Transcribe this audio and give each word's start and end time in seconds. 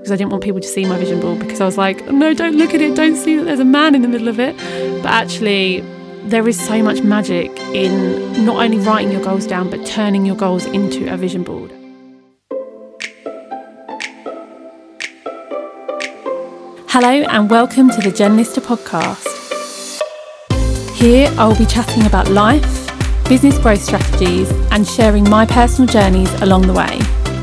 because 0.00 0.12
I 0.12 0.16
didn't 0.16 0.30
want 0.30 0.42
people 0.42 0.62
to 0.62 0.66
see 0.66 0.86
my 0.86 0.96
vision 0.96 1.20
board 1.20 1.40
because 1.40 1.60
I 1.60 1.66
was 1.66 1.76
like, 1.76 2.06
no, 2.06 2.32
don't 2.32 2.56
look 2.56 2.72
at 2.72 2.80
it, 2.80 2.96
don't 2.96 3.16
see 3.16 3.36
that 3.36 3.44
there's 3.44 3.60
a 3.60 3.66
man 3.66 3.94
in 3.94 4.00
the 4.00 4.08
middle 4.08 4.28
of 4.28 4.40
it. 4.40 4.56
But 5.02 5.12
actually, 5.12 5.80
there 6.22 6.48
is 6.48 6.58
so 6.58 6.82
much 6.82 7.02
magic 7.02 7.50
in 7.74 8.46
not 8.46 8.64
only 8.64 8.78
writing 8.78 9.12
your 9.12 9.22
goals 9.22 9.46
down, 9.46 9.68
but 9.68 9.84
turning 9.84 10.24
your 10.24 10.36
goals 10.36 10.64
into 10.64 11.12
a 11.12 11.18
vision 11.18 11.42
board. 11.42 11.70
Hello, 16.88 17.26
and 17.28 17.50
welcome 17.50 17.90
to 17.90 18.00
the 18.00 18.28
Lister 18.30 18.62
podcast. 18.62 19.26
Here, 20.94 21.30
I 21.36 21.46
will 21.46 21.58
be 21.58 21.66
chatting 21.66 22.06
about 22.06 22.28
life, 22.28 22.88
business 23.28 23.58
growth 23.58 23.82
strategies, 23.82 24.50
and 24.72 24.88
sharing 24.88 25.28
my 25.28 25.44
personal 25.44 25.92
journeys 25.92 26.32
along 26.40 26.62
the 26.62 26.72
way. 26.72 27.00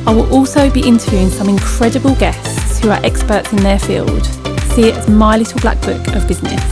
I 0.07 0.11
will 0.11 0.33
also 0.33 0.71
be 0.71 0.87
interviewing 0.87 1.27
some 1.27 1.49
incredible 1.49 2.15
guests 2.15 2.79
who 2.79 2.89
are 2.89 3.05
experts 3.05 3.51
in 3.51 3.57
their 3.57 3.77
field. 3.77 4.25
See 4.71 4.83
it 4.83 4.95
as 4.95 5.09
my 5.09 5.35
little 5.35 5.59
black 5.59 5.81
book 5.81 6.07
of 6.15 6.25
business. 6.25 6.63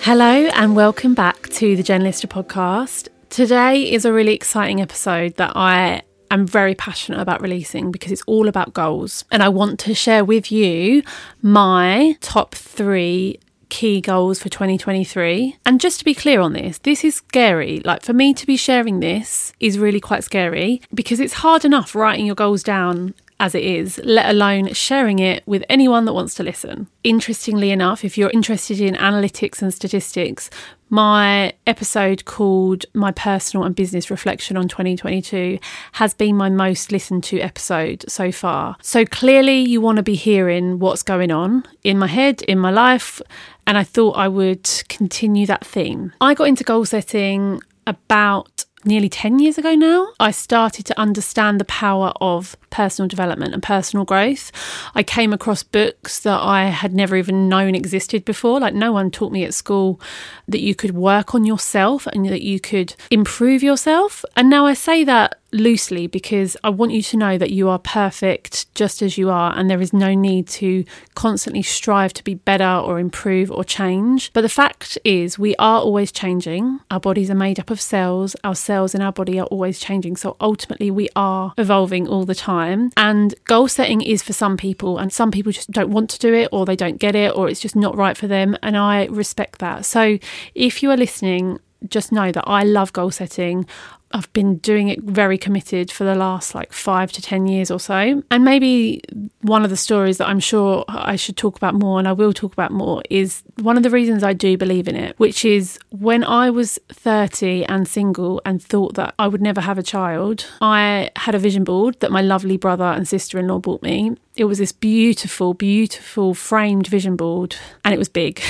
Hello, 0.00 0.48
and 0.54 0.74
welcome 0.74 1.12
back 1.12 1.50
to 1.50 1.76
the 1.76 1.98
Lister 1.98 2.26
podcast. 2.26 3.08
Today 3.28 3.92
is 3.92 4.06
a 4.06 4.12
really 4.12 4.32
exciting 4.32 4.80
episode 4.80 5.34
that 5.34 5.52
I 5.54 6.00
am 6.30 6.46
very 6.46 6.74
passionate 6.74 7.20
about 7.20 7.42
releasing 7.42 7.92
because 7.92 8.10
it's 8.10 8.22
all 8.26 8.48
about 8.48 8.72
goals. 8.72 9.26
And 9.30 9.42
I 9.42 9.50
want 9.50 9.80
to 9.80 9.92
share 9.92 10.24
with 10.24 10.50
you 10.50 11.02
my 11.42 12.16
top 12.22 12.54
three 12.54 13.38
key 13.68 14.00
goals 14.00 14.42
for 14.42 14.48
2023. 14.48 15.56
And 15.64 15.80
just 15.80 15.98
to 15.98 16.04
be 16.04 16.14
clear 16.14 16.40
on 16.40 16.52
this, 16.52 16.78
this 16.78 17.04
is 17.04 17.16
scary. 17.16 17.80
Like 17.84 18.02
for 18.02 18.12
me 18.12 18.34
to 18.34 18.46
be 18.46 18.56
sharing 18.56 19.00
this 19.00 19.52
is 19.60 19.78
really 19.78 20.00
quite 20.00 20.24
scary 20.24 20.80
because 20.92 21.20
it's 21.20 21.34
hard 21.34 21.64
enough 21.64 21.94
writing 21.94 22.26
your 22.26 22.34
goals 22.34 22.62
down 22.62 23.14
as 23.40 23.54
it 23.54 23.62
is, 23.62 24.00
let 24.02 24.28
alone 24.28 24.72
sharing 24.72 25.18
it 25.20 25.46
with 25.46 25.64
anyone 25.68 26.04
that 26.04 26.12
wants 26.12 26.34
to 26.34 26.42
listen. 26.42 26.88
Interestingly 27.04 27.70
enough, 27.70 28.04
if 28.04 28.18
you're 28.18 28.30
interested 28.30 28.80
in 28.80 28.94
analytics 28.94 29.62
and 29.62 29.72
statistics, 29.72 30.50
my 30.90 31.52
episode 31.66 32.24
called 32.24 32.84
My 32.94 33.10
Personal 33.12 33.64
and 33.64 33.74
Business 33.74 34.10
Reflection 34.10 34.56
on 34.56 34.68
2022 34.68 35.58
has 35.92 36.14
been 36.14 36.36
my 36.36 36.48
most 36.48 36.92
listened 36.92 37.24
to 37.24 37.40
episode 37.40 38.04
so 38.08 38.32
far. 38.32 38.76
So 38.82 39.04
clearly, 39.04 39.58
you 39.58 39.80
want 39.80 39.96
to 39.96 40.02
be 40.02 40.14
hearing 40.14 40.78
what's 40.78 41.02
going 41.02 41.30
on 41.30 41.64
in 41.84 41.98
my 41.98 42.06
head, 42.06 42.42
in 42.42 42.58
my 42.58 42.70
life, 42.70 43.20
and 43.66 43.76
I 43.76 43.84
thought 43.84 44.12
I 44.12 44.28
would 44.28 44.68
continue 44.88 45.46
that 45.46 45.64
theme. 45.64 46.12
I 46.20 46.34
got 46.34 46.48
into 46.48 46.64
goal 46.64 46.84
setting 46.84 47.60
about 47.86 48.64
nearly 48.84 49.08
10 49.08 49.38
years 49.38 49.58
ago 49.58 49.74
now, 49.74 50.08
I 50.20 50.30
started 50.30 50.86
to 50.86 50.98
understand 50.98 51.60
the 51.60 51.64
power 51.64 52.12
of 52.20 52.56
personal 52.70 53.08
development 53.08 53.54
and 53.54 53.62
personal 53.62 54.04
growth. 54.04 54.52
I 54.94 55.02
came 55.02 55.32
across 55.32 55.62
books 55.62 56.20
that 56.20 56.40
I 56.40 56.66
had 56.66 56.94
never 56.94 57.16
even 57.16 57.48
known 57.48 57.74
existed 57.74 58.24
before. 58.24 58.60
Like, 58.60 58.74
no 58.74 58.92
one 58.92 59.10
taught 59.10 59.32
me 59.32 59.44
at 59.44 59.54
school 59.54 60.00
that 60.46 60.60
you 60.60 60.74
could 60.74 60.92
work 60.92 61.34
on 61.34 61.44
yourself 61.44 62.06
and 62.08 62.26
that 62.26 62.42
you 62.42 62.60
could 62.60 62.94
improve 63.10 63.62
yourself. 63.62 64.24
And 64.36 64.48
now 64.48 64.66
I 64.66 64.74
say 64.74 65.04
that 65.04 65.38
loosely 65.52 66.06
because 66.06 66.56
I 66.62 66.70
want 66.70 66.92
you 66.92 67.02
to 67.02 67.16
know 67.16 67.38
that 67.38 67.50
you 67.50 67.68
are 67.68 67.78
perfect 67.78 68.72
just 68.74 69.02
as 69.02 69.16
you 69.16 69.30
are, 69.30 69.56
and 69.56 69.70
there 69.70 69.80
is 69.80 69.92
no 69.92 70.14
need 70.14 70.48
to 70.48 70.84
constantly 71.14 71.62
strive 71.62 72.12
to 72.14 72.24
be 72.24 72.34
better 72.34 72.64
or 72.64 72.98
improve 72.98 73.50
or 73.50 73.64
change. 73.64 74.32
But 74.32 74.42
the 74.42 74.48
fact 74.48 74.98
is, 75.04 75.38
we 75.38 75.56
are 75.56 75.80
always 75.80 76.12
changing. 76.12 76.80
Our 76.90 77.00
bodies 77.00 77.30
are 77.30 77.34
made 77.34 77.58
up 77.58 77.70
of 77.70 77.80
cells, 77.80 78.36
our 78.44 78.54
cells 78.54 78.94
in 78.94 79.02
our 79.02 79.12
body 79.12 79.38
are 79.40 79.46
always 79.46 79.78
changing. 79.80 80.16
So 80.16 80.36
ultimately, 80.40 80.90
we 80.90 81.08
are 81.16 81.54
evolving 81.56 82.08
all 82.08 82.24
the 82.24 82.34
time. 82.34 82.90
And 82.96 83.34
goal 83.44 83.68
setting 83.68 84.02
is 84.02 84.22
for 84.22 84.32
some 84.32 84.56
people, 84.56 84.98
and 84.98 85.12
some 85.12 85.30
people 85.30 85.52
just 85.52 85.70
don't 85.70 85.90
want 85.90 86.10
to 86.10 86.18
do 86.18 86.34
it, 86.34 86.48
or 86.52 86.66
they 86.66 86.76
don't 86.76 86.98
get 86.98 87.14
it, 87.14 87.34
or 87.34 87.48
it's 87.48 87.60
just 87.60 87.76
not 87.76 87.96
right 87.96 88.16
for 88.16 88.26
them. 88.26 88.56
And 88.62 88.76
I 88.76 89.06
respect 89.06 89.58
that. 89.60 89.84
So 89.84 90.18
if 90.54 90.82
you 90.82 90.90
are 90.90 90.96
listening, 90.96 91.60
just 91.86 92.12
know 92.12 92.32
that 92.32 92.44
I 92.46 92.64
love 92.64 92.92
goal 92.92 93.10
setting. 93.10 93.66
I've 94.12 94.32
been 94.32 94.56
doing 94.56 94.88
it 94.88 95.02
very 95.02 95.36
committed 95.36 95.90
for 95.92 96.04
the 96.04 96.14
last 96.14 96.54
like 96.54 96.72
five 96.72 97.12
to 97.12 97.20
10 97.20 97.46
years 97.46 97.70
or 97.70 97.78
so. 97.78 98.22
And 98.30 98.44
maybe 98.44 99.02
one 99.42 99.64
of 99.64 99.70
the 99.70 99.76
stories 99.76 100.16
that 100.16 100.28
I'm 100.28 100.40
sure 100.40 100.84
I 100.88 101.16
should 101.16 101.36
talk 101.36 101.56
about 101.56 101.74
more 101.74 101.98
and 101.98 102.08
I 102.08 102.12
will 102.12 102.32
talk 102.32 102.54
about 102.54 102.72
more 102.72 103.02
is 103.10 103.42
one 103.56 103.76
of 103.76 103.82
the 103.82 103.90
reasons 103.90 104.24
I 104.24 104.32
do 104.32 104.56
believe 104.56 104.88
in 104.88 104.96
it, 104.96 105.18
which 105.18 105.44
is 105.44 105.78
when 105.90 106.24
I 106.24 106.48
was 106.48 106.78
30 106.88 107.66
and 107.66 107.86
single 107.86 108.40
and 108.46 108.62
thought 108.62 108.94
that 108.94 109.14
I 109.18 109.28
would 109.28 109.42
never 109.42 109.60
have 109.60 109.76
a 109.76 109.82
child, 109.82 110.46
I 110.62 111.10
had 111.16 111.34
a 111.34 111.38
vision 111.38 111.64
board 111.64 112.00
that 112.00 112.10
my 112.10 112.22
lovely 112.22 112.56
brother 112.56 112.84
and 112.84 113.06
sister 113.06 113.38
in 113.38 113.48
law 113.48 113.58
bought 113.58 113.82
me. 113.82 114.16
It 114.36 114.44
was 114.44 114.56
this 114.56 114.72
beautiful, 114.72 115.52
beautiful 115.52 116.32
framed 116.32 116.86
vision 116.86 117.16
board 117.16 117.56
and 117.84 117.92
it 117.92 117.98
was 117.98 118.08
big. 118.08 118.40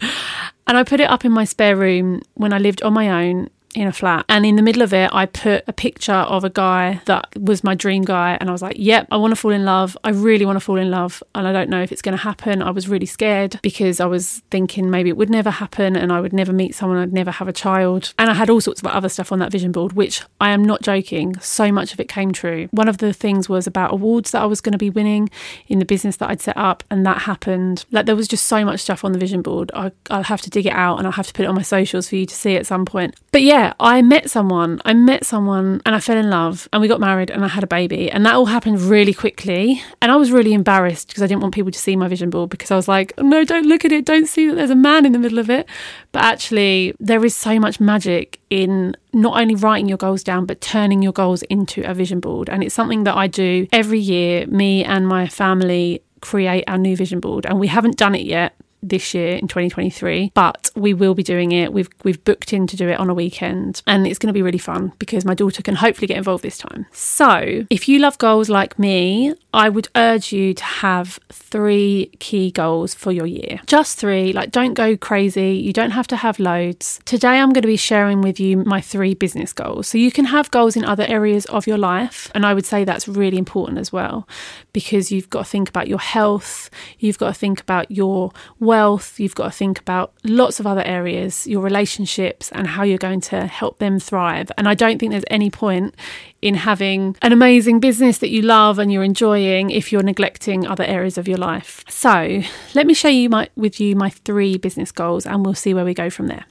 And 0.66 0.76
I 0.78 0.84
put 0.84 1.00
it 1.00 1.10
up 1.10 1.24
in 1.24 1.32
my 1.32 1.44
spare 1.44 1.76
room 1.76 2.22
when 2.34 2.52
I 2.52 2.58
lived 2.58 2.82
on 2.82 2.92
my 2.94 3.26
own 3.26 3.50
in 3.74 3.86
a 3.86 3.92
flat. 3.92 4.24
And 4.28 4.46
in 4.46 4.56
the 4.56 4.62
middle 4.62 4.82
of 4.82 4.92
it, 4.92 5.10
I 5.12 5.26
put 5.26 5.64
a 5.66 5.72
picture 5.72 6.12
of 6.12 6.44
a 6.44 6.50
guy 6.50 7.00
that 7.06 7.28
was 7.38 7.64
my 7.64 7.74
dream 7.74 8.02
guy. 8.02 8.36
And 8.40 8.48
I 8.48 8.52
was 8.52 8.62
like, 8.62 8.76
yep, 8.78 9.06
I 9.10 9.16
want 9.16 9.32
to 9.32 9.36
fall 9.36 9.50
in 9.50 9.64
love. 9.64 9.96
I 10.04 10.10
really 10.10 10.46
want 10.46 10.56
to 10.56 10.60
fall 10.60 10.78
in 10.78 10.90
love. 10.90 11.22
And 11.34 11.46
I 11.46 11.52
don't 11.52 11.68
know 11.68 11.82
if 11.82 11.92
it's 11.92 12.02
going 12.02 12.16
to 12.16 12.22
happen. 12.22 12.62
I 12.62 12.70
was 12.70 12.88
really 12.88 13.06
scared 13.06 13.58
because 13.62 14.00
I 14.00 14.06
was 14.06 14.42
thinking 14.50 14.90
maybe 14.90 15.08
it 15.08 15.16
would 15.16 15.30
never 15.30 15.50
happen 15.50 15.96
and 15.96 16.12
I 16.12 16.20
would 16.20 16.32
never 16.32 16.52
meet 16.52 16.74
someone, 16.74 16.98
I'd 16.98 17.12
never 17.12 17.30
have 17.30 17.48
a 17.48 17.52
child. 17.52 18.14
And 18.18 18.30
I 18.30 18.34
had 18.34 18.50
all 18.50 18.60
sorts 18.60 18.80
of 18.80 18.86
other 18.86 19.08
stuff 19.08 19.32
on 19.32 19.38
that 19.40 19.52
vision 19.52 19.72
board, 19.72 19.94
which 19.94 20.22
I 20.40 20.50
am 20.50 20.64
not 20.64 20.82
joking. 20.82 21.38
So 21.40 21.72
much 21.72 21.92
of 21.92 22.00
it 22.00 22.08
came 22.08 22.32
true. 22.32 22.68
One 22.70 22.88
of 22.88 22.98
the 22.98 23.12
things 23.12 23.48
was 23.48 23.66
about 23.66 23.92
awards 23.92 24.30
that 24.30 24.42
I 24.42 24.46
was 24.46 24.60
going 24.60 24.72
to 24.72 24.78
be 24.78 24.90
winning 24.90 25.28
in 25.66 25.78
the 25.78 25.84
business 25.84 26.16
that 26.16 26.30
I'd 26.30 26.40
set 26.40 26.56
up. 26.56 26.84
And 26.90 27.04
that 27.06 27.22
happened. 27.22 27.84
Like 27.90 28.06
there 28.06 28.16
was 28.16 28.28
just 28.28 28.46
so 28.46 28.64
much 28.64 28.80
stuff 28.80 29.04
on 29.04 29.12
the 29.12 29.18
vision 29.18 29.42
board. 29.42 29.70
I, 29.74 29.92
I'll 30.10 30.22
have 30.24 30.42
to 30.42 30.50
dig 30.50 30.66
it 30.66 30.72
out 30.72 30.98
and 30.98 31.06
I'll 31.06 31.12
have 31.12 31.26
to 31.26 31.32
put 31.32 31.44
it 31.44 31.48
on 31.48 31.54
my 31.54 31.62
socials 31.62 32.08
for 32.08 32.16
you 32.16 32.26
to 32.26 32.34
see 32.34 32.56
at 32.56 32.66
some 32.66 32.84
point. 32.84 33.16
But 33.32 33.42
yeah, 33.42 33.63
yeah, 33.64 33.72
I 33.80 34.02
met 34.02 34.28
someone. 34.30 34.80
I 34.84 34.92
met 34.92 35.24
someone 35.24 35.80
and 35.86 35.94
I 35.94 36.00
fell 36.00 36.18
in 36.18 36.28
love 36.28 36.68
and 36.72 36.82
we 36.82 36.88
got 36.88 37.00
married 37.00 37.30
and 37.30 37.44
I 37.44 37.48
had 37.48 37.64
a 37.64 37.66
baby. 37.66 38.10
And 38.10 38.26
that 38.26 38.34
all 38.34 38.46
happened 38.46 38.80
really 38.82 39.14
quickly. 39.14 39.82
And 40.02 40.12
I 40.12 40.16
was 40.16 40.30
really 40.30 40.52
embarrassed 40.52 41.08
because 41.08 41.22
I 41.22 41.26
didn't 41.26 41.40
want 41.40 41.54
people 41.54 41.72
to 41.72 41.78
see 41.78 41.96
my 41.96 42.06
vision 42.08 42.28
board 42.28 42.50
because 42.50 42.70
I 42.70 42.76
was 42.76 42.88
like, 42.88 43.14
no, 43.18 43.42
don't 43.44 43.66
look 43.66 43.84
at 43.84 43.92
it. 43.92 44.04
Don't 44.04 44.26
see 44.26 44.48
that 44.48 44.56
there's 44.56 44.70
a 44.70 44.74
man 44.74 45.06
in 45.06 45.12
the 45.12 45.18
middle 45.18 45.38
of 45.38 45.48
it. 45.48 45.66
But 46.12 46.24
actually, 46.24 46.94
there 47.00 47.24
is 47.24 47.34
so 47.34 47.58
much 47.58 47.80
magic 47.80 48.38
in 48.50 48.94
not 49.14 49.40
only 49.40 49.54
writing 49.54 49.88
your 49.88 49.98
goals 49.98 50.22
down, 50.22 50.44
but 50.44 50.60
turning 50.60 51.00
your 51.00 51.12
goals 51.12 51.42
into 51.44 51.88
a 51.88 51.94
vision 51.94 52.20
board. 52.20 52.50
And 52.50 52.62
it's 52.62 52.74
something 52.74 53.04
that 53.04 53.16
I 53.16 53.28
do 53.28 53.66
every 53.72 54.00
year. 54.00 54.46
Me 54.46 54.84
and 54.84 55.08
my 55.08 55.26
family 55.26 56.02
create 56.20 56.64
our 56.66 56.78
new 56.78 56.96
vision 56.96 57.20
board. 57.20 57.46
And 57.46 57.58
we 57.58 57.68
haven't 57.68 57.96
done 57.96 58.14
it 58.14 58.26
yet 58.26 58.54
this 58.88 59.14
year 59.14 59.36
in 59.36 59.48
2023, 59.48 60.32
but 60.34 60.70
we 60.76 60.94
will 60.94 61.14
be 61.14 61.22
doing 61.22 61.52
it. 61.52 61.72
We've 61.72 61.88
we've 62.04 62.22
booked 62.24 62.52
in 62.52 62.66
to 62.68 62.76
do 62.76 62.88
it 62.88 63.00
on 63.00 63.10
a 63.10 63.14
weekend, 63.14 63.82
and 63.86 64.06
it's 64.06 64.18
going 64.18 64.28
to 64.28 64.32
be 64.32 64.42
really 64.42 64.58
fun 64.58 64.92
because 64.98 65.24
my 65.24 65.34
daughter 65.34 65.62
can 65.62 65.74
hopefully 65.74 66.06
get 66.06 66.18
involved 66.18 66.44
this 66.44 66.58
time. 66.58 66.86
So, 66.92 67.64
if 67.70 67.88
you 67.88 67.98
love 67.98 68.18
goals 68.18 68.48
like 68.48 68.78
me, 68.78 69.34
I 69.52 69.68
would 69.68 69.88
urge 69.96 70.32
you 70.32 70.54
to 70.54 70.64
have 70.64 71.18
three 71.32 72.10
key 72.18 72.50
goals 72.50 72.94
for 72.94 73.10
your 73.10 73.26
year. 73.26 73.60
Just 73.66 73.98
three. 73.98 74.32
Like, 74.32 74.50
don't 74.50 74.74
go 74.74 74.96
crazy. 74.96 75.52
You 75.52 75.72
don't 75.72 75.92
have 75.92 76.06
to 76.08 76.16
have 76.16 76.38
loads. 76.38 77.00
Today, 77.04 77.38
I'm 77.38 77.52
going 77.52 77.62
to 77.62 77.68
be 77.68 77.76
sharing 77.76 78.20
with 78.20 78.38
you 78.38 78.58
my 78.58 78.80
three 78.80 79.14
business 79.14 79.52
goals. 79.52 79.88
So 79.88 79.98
you 79.98 80.12
can 80.12 80.26
have 80.26 80.50
goals 80.50 80.76
in 80.76 80.84
other 80.84 81.04
areas 81.08 81.46
of 81.46 81.66
your 81.66 81.78
life, 81.78 82.30
and 82.34 82.44
I 82.44 82.54
would 82.54 82.66
say 82.66 82.84
that's 82.84 83.08
really 83.08 83.38
important 83.38 83.78
as 83.78 83.92
well 83.92 84.28
because 84.72 85.10
you've 85.10 85.30
got 85.30 85.44
to 85.44 85.50
think 85.50 85.68
about 85.68 85.88
your 85.88 86.00
health. 86.00 86.68
You've 86.98 87.18
got 87.18 87.28
to 87.28 87.34
think 87.34 87.60
about 87.60 87.90
your 87.90 88.32
work 88.58 88.73
wealth, 88.74 89.20
you've 89.20 89.36
got 89.36 89.44
to 89.44 89.56
think 89.62 89.78
about 89.78 90.12
lots 90.24 90.58
of 90.58 90.66
other 90.66 90.82
areas, 90.82 91.46
your 91.46 91.62
relationships, 91.62 92.50
and 92.50 92.66
how 92.66 92.82
you're 92.82 93.06
going 93.08 93.20
to 93.20 93.46
help 93.46 93.78
them 93.78 94.00
thrive. 94.00 94.50
And 94.58 94.66
I 94.66 94.74
don't 94.74 94.98
think 94.98 95.12
there's 95.12 95.30
any 95.30 95.48
point 95.48 95.94
in 96.42 96.56
having 96.56 97.16
an 97.22 97.32
amazing 97.32 97.78
business 97.78 98.18
that 98.18 98.30
you 98.30 98.42
love 98.42 98.80
and 98.80 98.90
you're 98.92 99.04
enjoying 99.04 99.70
if 99.70 99.92
you're 99.92 100.02
neglecting 100.02 100.66
other 100.66 100.82
areas 100.82 101.16
of 101.16 101.28
your 101.28 101.38
life. 101.38 101.84
So, 101.88 102.42
let 102.74 102.84
me 102.88 102.94
show 102.94 103.12
you 103.20 103.28
my 103.28 103.48
with 103.54 103.78
you 103.78 103.94
my 103.94 104.10
three 104.10 104.58
business 104.58 104.90
goals 104.90 105.24
and 105.24 105.44
we'll 105.44 105.54
see 105.54 105.72
where 105.72 105.84
we 105.84 105.94
go 105.94 106.10
from 106.10 106.26
there. 106.26 106.44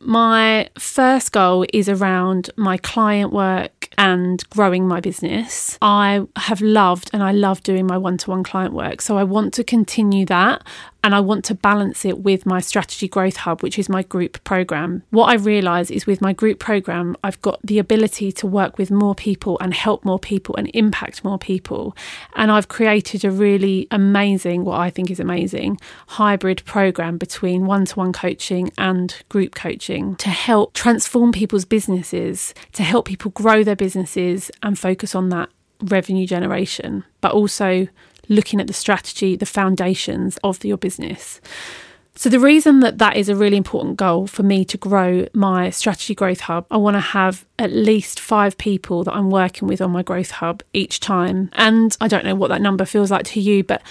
My 0.00 0.68
first 0.78 1.32
goal 1.32 1.64
is 1.72 1.88
around 1.88 2.50
my 2.56 2.76
client 2.76 3.32
work 3.32 3.88
and 3.98 4.48
growing 4.50 4.86
my 4.86 5.00
business. 5.00 5.78
I 5.80 6.26
have 6.36 6.60
loved 6.60 7.10
and 7.12 7.22
I 7.22 7.32
love 7.32 7.62
doing 7.62 7.86
my 7.86 7.96
one 7.96 8.18
to 8.18 8.30
one 8.30 8.42
client 8.42 8.74
work. 8.74 9.00
So 9.00 9.16
I 9.16 9.24
want 9.24 9.54
to 9.54 9.64
continue 9.64 10.26
that 10.26 10.62
and 11.06 11.14
I 11.14 11.20
want 11.20 11.44
to 11.44 11.54
balance 11.54 12.04
it 12.04 12.24
with 12.24 12.44
my 12.44 12.58
strategy 12.58 13.06
growth 13.06 13.36
hub, 13.36 13.62
which 13.62 13.78
is 13.78 13.88
my 13.88 14.02
group 14.02 14.42
program. 14.42 15.04
What 15.10 15.26
I 15.26 15.34
realize 15.34 15.88
is 15.88 16.04
with 16.04 16.20
my 16.20 16.32
group 16.32 16.58
program, 16.58 17.16
I've 17.22 17.40
got 17.42 17.60
the 17.62 17.78
ability 17.78 18.32
to 18.32 18.46
work 18.48 18.76
with 18.76 18.90
more 18.90 19.14
people 19.14 19.56
and 19.60 19.72
help 19.72 20.04
more 20.04 20.18
people 20.18 20.56
and 20.56 20.68
impact 20.74 21.22
more 21.22 21.38
people. 21.38 21.96
And 22.34 22.50
I've 22.50 22.66
created 22.66 23.24
a 23.24 23.30
really 23.30 23.86
amazing, 23.92 24.64
what 24.64 24.80
I 24.80 24.90
think 24.90 25.08
is 25.12 25.20
amazing, 25.20 25.78
hybrid 26.08 26.64
program 26.64 27.18
between 27.18 27.66
one 27.66 27.84
to 27.84 27.94
one 27.94 28.12
coaching 28.12 28.72
and 28.76 29.14
group 29.28 29.54
coaching 29.54 30.16
to 30.16 30.28
help 30.28 30.72
transform 30.72 31.30
people's 31.30 31.64
businesses, 31.64 32.52
to 32.72 32.82
help 32.82 33.06
people 33.06 33.30
grow 33.30 33.62
their 33.62 33.76
businesses 33.76 34.50
and 34.60 34.76
focus 34.76 35.14
on 35.14 35.28
that 35.28 35.50
revenue 35.82 36.26
generation, 36.26 37.04
but 37.20 37.30
also 37.30 37.86
looking 38.28 38.60
at 38.60 38.66
the 38.66 38.72
strategy, 38.72 39.36
the 39.36 39.46
foundations 39.46 40.38
of 40.42 40.64
your 40.64 40.76
business. 40.76 41.40
So, 42.18 42.30
the 42.30 42.40
reason 42.40 42.80
that 42.80 42.96
that 42.96 43.14
is 43.16 43.28
a 43.28 43.36
really 43.36 43.58
important 43.58 43.96
goal 43.96 44.26
for 44.26 44.42
me 44.42 44.64
to 44.64 44.78
grow 44.78 45.26
my 45.34 45.68
strategy 45.68 46.14
growth 46.14 46.40
hub, 46.40 46.66
I 46.70 46.78
want 46.78 46.94
to 46.94 47.00
have 47.00 47.44
at 47.58 47.70
least 47.72 48.20
five 48.20 48.56
people 48.56 49.04
that 49.04 49.14
I'm 49.14 49.28
working 49.28 49.68
with 49.68 49.82
on 49.82 49.90
my 49.90 50.02
growth 50.02 50.30
hub 50.30 50.62
each 50.72 50.98
time. 50.98 51.50
And 51.52 51.94
I 52.00 52.08
don't 52.08 52.24
know 52.24 52.34
what 52.34 52.48
that 52.48 52.62
number 52.62 52.86
feels 52.86 53.10
like 53.10 53.26
to 53.26 53.40
you, 53.40 53.62
but 53.62 53.82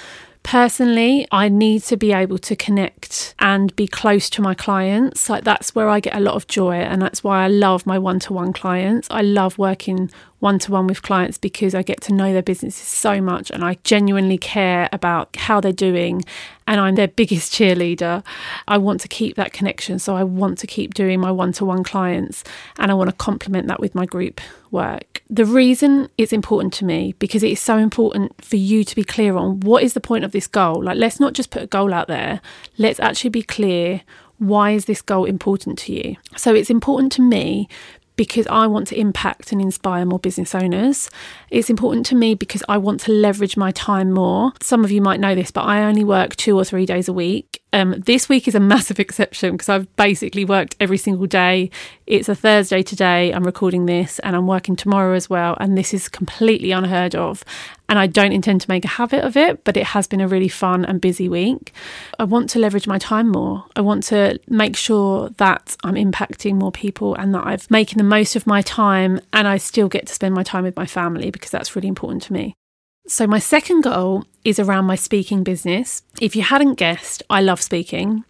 Personally, 0.46 1.28
I 1.32 1.50
need 1.50 1.82
to 1.86 1.98
be 1.98 2.14
able 2.14 2.38
to 2.38 2.56
connect 2.56 3.34
and 3.40 3.76
be 3.76 3.88
close 3.88 4.30
to 4.30 4.44
my 4.44 4.54
clients. 4.54 5.28
Like 5.28 5.44
that's 5.44 5.74
where 5.74 5.90
I 5.90 6.00
get 6.00 6.16
a 6.16 6.20
lot 6.20 6.36
of 6.36 6.46
joy 6.46 6.76
and 6.76 7.02
that's 7.02 7.24
why 7.24 7.44
I 7.44 7.48
love 7.48 7.88
my 7.88 7.98
one-to-one 7.98 8.54
clients. 8.54 9.08
I 9.10 9.24
love 9.24 9.58
working 9.58 10.12
one 10.42 10.60
to 10.60 10.72
one 10.72 10.86
with 10.86 11.02
clients 11.02 11.40
because 11.40 11.74
I 11.74 11.82
get 11.82 12.00
to 12.02 12.14
know 12.14 12.32
their 12.32 12.44
businesses 12.44 12.88
so 12.88 13.20
much 13.22 13.50
and 13.50 13.66
I 13.66 13.80
genuinely 13.84 14.38
care 14.38 14.88
about 14.94 15.36
how 15.36 15.60
they're 15.60 15.72
doing 15.72 16.24
and 16.68 16.80
I'm 16.80 16.96
their 16.96 17.08
biggest 17.08 17.54
cheerleader. 17.54 18.24
I 18.68 18.78
want 18.78 19.02
to 19.02 19.08
keep 19.08 19.36
that 19.36 19.54
connection. 19.54 20.00
So 20.00 20.16
I 20.16 20.24
want 20.24 20.58
to 20.60 20.68
keep 20.68 20.94
doing 20.94 21.20
my 21.20 21.32
one 21.32 21.52
to 21.54 21.66
one 21.66 21.84
clients 21.84 22.44
and 22.80 22.92
I 22.92 22.96
want 22.96 23.10
to 23.10 23.16
complement 23.16 23.68
that 23.68 23.80
with 23.80 23.96
my 23.96 24.06
group 24.06 24.42
work. 24.72 25.22
The 25.30 25.46
reason 25.46 26.10
it's 26.18 26.34
important 26.34 26.74
to 26.74 26.86
me 26.86 27.14
because 27.20 27.44
it 27.44 27.52
is 27.52 27.60
so 27.60 27.78
important 27.78 28.44
for 28.44 28.56
you 28.56 28.84
to 28.84 28.96
be 28.96 29.04
clear 29.04 29.36
on 29.36 29.60
what 29.62 29.84
is 29.84 29.94
the 29.94 30.02
point 30.02 30.26
of 30.26 30.32
this 30.32 30.48
goal. 30.48 30.84
Like, 30.84 30.98
let's 30.98 31.20
not 31.20 31.34
just 31.34 31.52
put 31.52 31.64
a 31.64 31.68
goal 31.68 31.94
out 31.94 32.08
there, 32.08 32.42
let's 32.78 33.00
actually 33.00 33.32
be 33.32 33.44
clear 33.44 34.02
why 34.38 34.72
is 34.72 34.86
this 34.86 35.02
goal 35.02 35.26
important 35.26 35.78
to 35.80 35.94
you? 35.94 36.18
So 36.36 36.54
it's 36.54 36.70
important 36.70 37.12
to 37.14 37.22
me 37.22 37.70
because 38.16 38.48
I 38.48 38.68
want 38.68 38.88
to 38.88 39.00
impact 39.00 39.52
and 39.52 39.62
inspire 39.62 40.06
more 40.06 40.20
business 40.20 40.56
owners. 40.56 41.10
It's 41.50 41.70
important 41.70 42.06
to 42.08 42.16
me 42.16 42.36
because 42.36 42.64
I 42.70 42.78
want 42.78 43.02
to 43.02 43.12
leverage 43.12 43.58
my 43.58 43.72
time 43.72 44.12
more. 44.12 44.54
Some 44.62 44.84
of 44.84 44.92
you 44.92 45.02
might 45.02 45.20
know 45.20 45.36
this, 45.36 45.52
but 45.52 45.62
I 45.62 45.84
only 45.84 46.04
work 46.04 46.36
two 46.36 46.58
or 46.58 46.64
three 46.64 46.86
days 46.86 47.08
a 47.08 47.14
week. 47.14 47.62
Um, 47.74 48.02
this 48.06 48.30
week 48.30 48.48
is 48.48 48.56
a 48.56 48.60
massive 48.76 49.00
exception 49.00 49.52
because 49.52 49.70
I've 49.70 49.94
basically 49.96 50.46
worked 50.46 50.76
every 50.80 50.98
single 50.98 51.28
day. 51.28 51.70
It's 52.08 52.30
a 52.30 52.36
Thursday 52.36 52.82
today. 52.82 53.34
I'm 53.34 53.44
recording 53.44 53.86
this 53.86 54.20
and 54.20 54.36
I'm 54.36 54.48
working 54.48 54.76
tomorrow 54.76 55.16
as 55.16 55.30
well. 55.30 55.58
And 55.60 55.78
this 55.78 55.94
is 55.94 56.08
completely 56.08 56.72
unheard 56.72 57.16
of. 57.16 57.44
And 57.88 58.00
I 58.00 58.08
don't 58.08 58.32
intend 58.32 58.62
to 58.62 58.70
make 58.70 58.84
a 58.84 58.90
habit 58.90 59.24
of 59.24 59.38
it, 59.38 59.64
but 59.64 59.78
it 59.78 59.88
has 59.88 60.08
been 60.08 60.22
a 60.22 60.28
really 60.28 60.48
fun 60.48 60.86
and 60.86 61.00
busy 61.00 61.30
week. 61.30 61.72
I 62.18 62.24
want 62.24 62.50
to 62.52 62.60
leverage 62.60 62.88
my 62.88 62.98
time 62.98 63.30
more. 63.30 63.66
I 63.76 63.82
want 63.82 64.04
to 64.06 64.40
make 64.48 64.76
sure 64.76 65.30
that 65.38 65.78
I'm 65.84 65.96
impacting 65.96 66.56
more 66.56 66.72
people 66.72 67.14
and 67.16 67.34
that 67.36 67.46
I'm 67.46 67.60
making 67.70 68.00
the 68.00 68.04
most 68.04 68.36
of 68.36 68.48
my 68.48 68.62
time 68.62 69.20
and 69.34 69.48
I 69.48 69.58
still 69.58 69.88
get 69.88 70.08
to 70.08 70.14
spend 70.14 70.34
my 70.34 70.44
time 70.44 70.64
with 70.64 70.76
my 70.76 70.88
family 70.88 71.30
because 71.30 71.52
that's 71.52 71.76
really 71.76 71.88
important 71.88 72.24
to 72.24 72.34
me. 72.34 72.56
So, 73.08 73.28
my 73.28 73.38
second 73.38 73.82
goal 73.82 74.26
is 74.44 74.58
around 74.58 74.86
my 74.86 74.96
speaking 74.96 75.44
business. 75.44 76.02
If 76.20 76.36
you 76.36 76.42
hadn't 76.42 76.74
guessed, 76.74 77.22
I 77.30 77.40
love 77.40 77.62
speaking. 77.62 78.24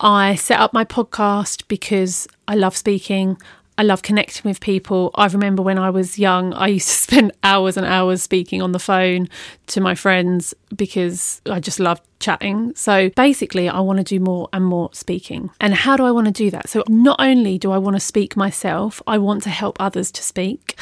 I 0.00 0.34
set 0.34 0.60
up 0.60 0.72
my 0.72 0.84
podcast 0.84 1.68
because 1.68 2.26
I 2.48 2.54
love 2.54 2.74
speaking. 2.74 3.36
I 3.76 3.82
love 3.82 4.02
connecting 4.02 4.48
with 4.48 4.60
people. 4.60 5.10
I 5.14 5.26
remember 5.26 5.62
when 5.62 5.78
I 5.78 5.90
was 5.90 6.18
young, 6.18 6.52
I 6.54 6.68
used 6.68 6.88
to 6.88 6.94
spend 7.14 7.32
hours 7.42 7.76
and 7.76 7.86
hours 7.86 8.22
speaking 8.22 8.62
on 8.62 8.72
the 8.72 8.78
phone 8.78 9.28
to 9.68 9.80
my 9.80 9.94
friends 9.94 10.54
because 10.74 11.40
I 11.46 11.60
just 11.60 11.80
loved 11.80 12.02
chatting. 12.20 12.72
So 12.76 13.10
basically, 13.10 13.68
I 13.68 13.80
want 13.80 13.98
to 13.98 14.04
do 14.04 14.20
more 14.20 14.48
and 14.52 14.64
more 14.64 14.90
speaking. 14.92 15.50
And 15.60 15.74
how 15.74 15.96
do 15.96 16.04
I 16.04 16.10
want 16.10 16.26
to 16.26 16.32
do 16.32 16.50
that? 16.50 16.68
So 16.68 16.84
not 16.88 17.16
only 17.18 17.58
do 17.58 17.72
I 17.72 17.78
want 17.78 17.96
to 17.96 18.00
speak 18.00 18.36
myself, 18.36 19.02
I 19.06 19.18
want 19.18 19.42
to 19.44 19.50
help 19.50 19.76
others 19.80 20.10
to 20.12 20.22
speak. 20.22 20.76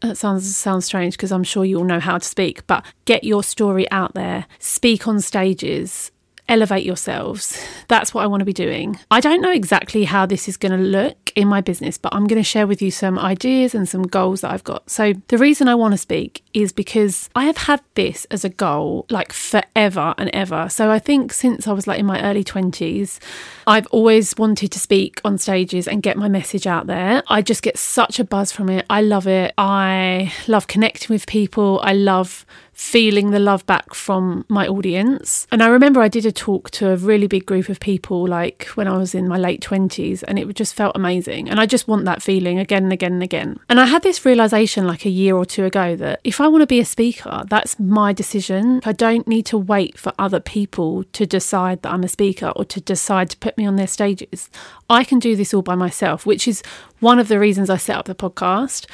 That 0.00 0.18
sounds 0.18 0.54
sounds 0.54 0.84
strange 0.84 1.16
because 1.16 1.32
I'm 1.32 1.44
sure 1.44 1.64
you 1.64 1.78
all 1.78 1.84
know 1.84 2.00
how 2.00 2.18
to 2.18 2.26
speak, 2.26 2.66
but 2.66 2.84
get 3.06 3.24
your 3.24 3.42
story 3.42 3.90
out 3.90 4.12
there, 4.14 4.46
speak 4.58 5.08
on 5.08 5.20
stages, 5.20 6.10
elevate 6.48 6.84
yourselves. 6.84 7.62
That's 7.88 8.12
what 8.12 8.22
I 8.22 8.26
want 8.26 8.40
to 8.40 8.44
be 8.44 8.52
doing. 8.52 8.98
I 9.10 9.20
don't 9.20 9.40
know 9.40 9.50
exactly 9.50 10.04
how 10.04 10.26
this 10.26 10.48
is 10.48 10.56
going 10.56 10.72
to 10.72 10.78
look 10.78 11.32
in 11.34 11.48
my 11.48 11.60
business, 11.60 11.98
but 11.98 12.14
I'm 12.14 12.26
going 12.26 12.40
to 12.40 12.44
share 12.44 12.66
with 12.66 12.82
you 12.82 12.90
some 12.90 13.18
ideas 13.18 13.74
and 13.74 13.88
some 13.88 14.02
goals 14.02 14.42
that 14.42 14.50
I've 14.50 14.64
got. 14.64 14.88
So, 14.90 15.14
the 15.28 15.38
reason 15.38 15.68
I 15.68 15.74
want 15.74 15.92
to 15.92 15.98
speak 15.98 16.42
is 16.52 16.72
because 16.72 17.28
I 17.34 17.44
have 17.44 17.56
had 17.56 17.80
this 17.94 18.24
as 18.26 18.44
a 18.44 18.48
goal 18.48 19.06
like 19.10 19.32
forever 19.32 20.14
and 20.18 20.30
ever. 20.32 20.68
So, 20.68 20.90
I 20.90 20.98
think 20.98 21.32
since 21.32 21.66
I 21.66 21.72
was 21.72 21.86
like 21.86 21.98
in 21.98 22.06
my 22.06 22.22
early 22.22 22.44
20s, 22.44 23.18
I've 23.66 23.86
always 23.88 24.36
wanted 24.36 24.70
to 24.72 24.78
speak 24.78 25.20
on 25.24 25.38
stages 25.38 25.88
and 25.88 26.02
get 26.02 26.16
my 26.16 26.28
message 26.28 26.66
out 26.66 26.86
there. 26.86 27.22
I 27.28 27.42
just 27.42 27.62
get 27.62 27.78
such 27.78 28.18
a 28.18 28.24
buzz 28.24 28.52
from 28.52 28.68
it. 28.68 28.84
I 28.90 29.00
love 29.02 29.26
it. 29.26 29.54
I 29.56 30.32
love 30.46 30.66
connecting 30.66 31.12
with 31.12 31.26
people. 31.26 31.80
I 31.82 31.94
love 31.94 32.44
feeling 32.74 33.30
the 33.30 33.38
love 33.38 33.64
back 33.66 33.94
from 33.94 34.44
my 34.48 34.66
audience. 34.66 35.46
And 35.50 35.62
I 35.62 35.68
remember 35.68 36.00
I 36.00 36.08
did 36.08 36.26
a 36.26 36.32
talk 36.32 36.70
to 36.72 36.90
a 36.90 36.96
really 36.96 37.26
big 37.26 37.46
group 37.46 37.68
of 37.68 37.80
people 37.80 38.26
like 38.26 38.64
when 38.74 38.88
I 38.88 38.96
was 38.96 39.14
in 39.14 39.28
my 39.28 39.38
late 39.38 39.60
20s 39.62 40.24
and 40.26 40.38
it 40.38 40.52
just 40.54 40.74
felt 40.74 40.96
amazing. 40.96 41.48
And 41.48 41.60
I 41.60 41.66
just 41.66 41.88
want 41.88 42.04
that 42.04 42.22
feeling 42.22 42.58
again 42.58 42.84
and 42.84 42.92
again 42.92 43.14
and 43.14 43.22
again. 43.22 43.60
And 43.68 43.80
I 43.80 43.86
had 43.86 44.02
this 44.02 44.24
realization 44.24 44.86
like 44.86 45.06
a 45.06 45.10
year 45.10 45.36
or 45.36 45.46
two 45.46 45.64
ago 45.64 45.96
that 45.96 46.20
if 46.24 46.40
I 46.40 46.48
want 46.48 46.62
to 46.62 46.66
be 46.66 46.80
a 46.80 46.84
speaker, 46.84 47.44
that's 47.48 47.78
my 47.78 48.12
decision. 48.12 48.80
I 48.84 48.92
don't 48.92 49.28
need 49.28 49.46
to 49.46 49.58
wait 49.58 49.98
for 49.98 50.12
other 50.18 50.40
people 50.40 51.04
to 51.04 51.26
decide 51.26 51.82
that 51.82 51.92
I'm 51.92 52.04
a 52.04 52.08
speaker 52.08 52.52
or 52.56 52.64
to 52.64 52.80
decide 52.80 53.30
to 53.30 53.38
put 53.38 53.56
me 53.56 53.66
on 53.66 53.76
their 53.76 53.86
stages. 53.86 54.50
I 54.90 55.04
can 55.04 55.18
do 55.20 55.36
this 55.36 55.54
all 55.54 55.62
by 55.62 55.76
myself, 55.76 56.26
which 56.26 56.48
is 56.48 56.62
one 57.00 57.18
of 57.18 57.28
the 57.28 57.38
reasons 57.38 57.70
I 57.70 57.76
set 57.76 57.96
up 57.96 58.06
the 58.06 58.14
podcast. 58.14 58.86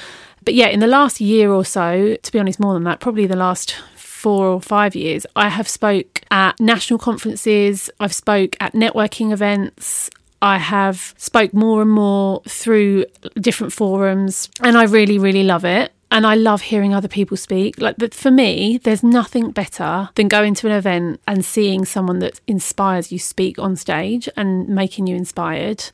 But 0.44 0.54
yeah, 0.54 0.69
in 0.69 0.81
the 0.81 0.87
last 0.87 1.20
year 1.20 1.52
or 1.52 1.64
so, 1.64 2.16
to 2.22 2.32
be 2.32 2.38
honest, 2.38 2.60
more 2.60 2.75
than 2.75 2.84
that, 2.84 3.00
probably 3.00 3.26
the 3.26 3.37
last 3.37 3.76
four 3.94 4.46
or 4.46 4.60
five 4.60 4.94
years, 4.94 5.26
I 5.37 5.48
have 5.48 5.69
spoke 5.69 6.20
at 6.31 6.58
national 6.60 6.98
conferences, 6.98 7.90
I've 8.00 8.14
spoke 8.14 8.56
at 8.60 8.72
networking 8.72 9.32
events, 9.32 10.10
I 10.42 10.58
have 10.58 11.14
spoke 11.19 11.52
more 11.52 11.82
and 11.82 11.90
more 11.90 12.42
through 12.48 13.04
different 13.34 13.72
forums 13.72 14.48
and 14.62 14.76
I 14.76 14.84
really 14.84 15.19
really 15.19 15.42
love 15.42 15.64
it 15.64 15.92
and 16.11 16.27
I 16.27 16.35
love 16.35 16.62
hearing 16.62 16.93
other 16.93 17.09
people 17.09 17.37
speak. 17.37 17.81
Like 17.81 17.97
but 17.99 18.15
for 18.15 18.31
me, 18.31 18.79
there's 18.83 19.03
nothing 19.03 19.51
better 19.51 20.11
than 20.15 20.29
going 20.29 20.55
to 20.57 20.67
an 20.67 20.73
event 20.73 21.21
and 21.27 21.45
seeing 21.45 21.85
someone 21.85 22.19
that 22.19 22.41
inspires 22.47 23.12
you 23.12 23.19
speak 23.19 23.59
on 23.59 23.77
stage 23.77 24.29
and 24.37 24.69
making 24.69 25.07
you 25.07 25.17
inspired. 25.17 25.85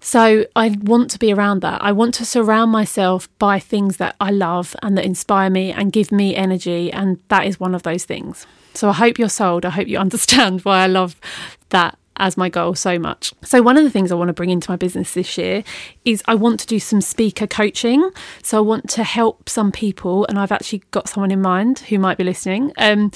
So 0.00 0.46
I 0.56 0.76
want 0.80 1.10
to 1.12 1.18
be 1.18 1.32
around 1.32 1.60
that. 1.60 1.82
I 1.82 1.92
want 1.92 2.14
to 2.14 2.24
surround 2.24 2.72
myself 2.72 3.28
by 3.38 3.58
things 3.58 3.98
that 3.98 4.16
I 4.20 4.30
love 4.30 4.74
and 4.82 4.96
that 4.96 5.04
inspire 5.04 5.50
me 5.50 5.72
and 5.72 5.92
give 5.92 6.10
me 6.10 6.34
energy 6.34 6.92
and 6.92 7.20
that 7.28 7.46
is 7.46 7.60
one 7.60 7.74
of 7.74 7.82
those 7.82 8.04
things. 8.04 8.46
So 8.74 8.88
I 8.88 8.94
hope 8.94 9.18
you're 9.18 9.28
sold. 9.28 9.64
I 9.64 9.70
hope 9.70 9.88
you 9.88 9.98
understand 10.06 10.62
why 10.62 10.82
I 10.82 10.86
love 10.86 11.16
that 11.68 11.98
as 12.20 12.36
my 12.36 12.48
goal 12.48 12.74
so 12.74 12.98
much. 12.98 13.32
So, 13.42 13.62
one 13.62 13.76
of 13.76 13.82
the 13.82 13.90
things 13.90 14.12
I 14.12 14.14
want 14.14 14.28
to 14.28 14.34
bring 14.34 14.50
into 14.50 14.70
my 14.70 14.76
business 14.76 15.14
this 15.14 15.36
year 15.36 15.64
is 16.04 16.22
I 16.26 16.36
want 16.36 16.60
to 16.60 16.66
do 16.66 16.78
some 16.78 17.00
speaker 17.00 17.46
coaching. 17.46 18.10
So, 18.42 18.58
I 18.58 18.60
want 18.60 18.88
to 18.90 19.02
help 19.02 19.48
some 19.48 19.72
people, 19.72 20.26
and 20.28 20.38
I've 20.38 20.52
actually 20.52 20.82
got 20.92 21.08
someone 21.08 21.32
in 21.32 21.40
mind 21.40 21.80
who 21.80 21.98
might 21.98 22.18
be 22.18 22.24
listening. 22.24 22.72
Um, 22.76 23.10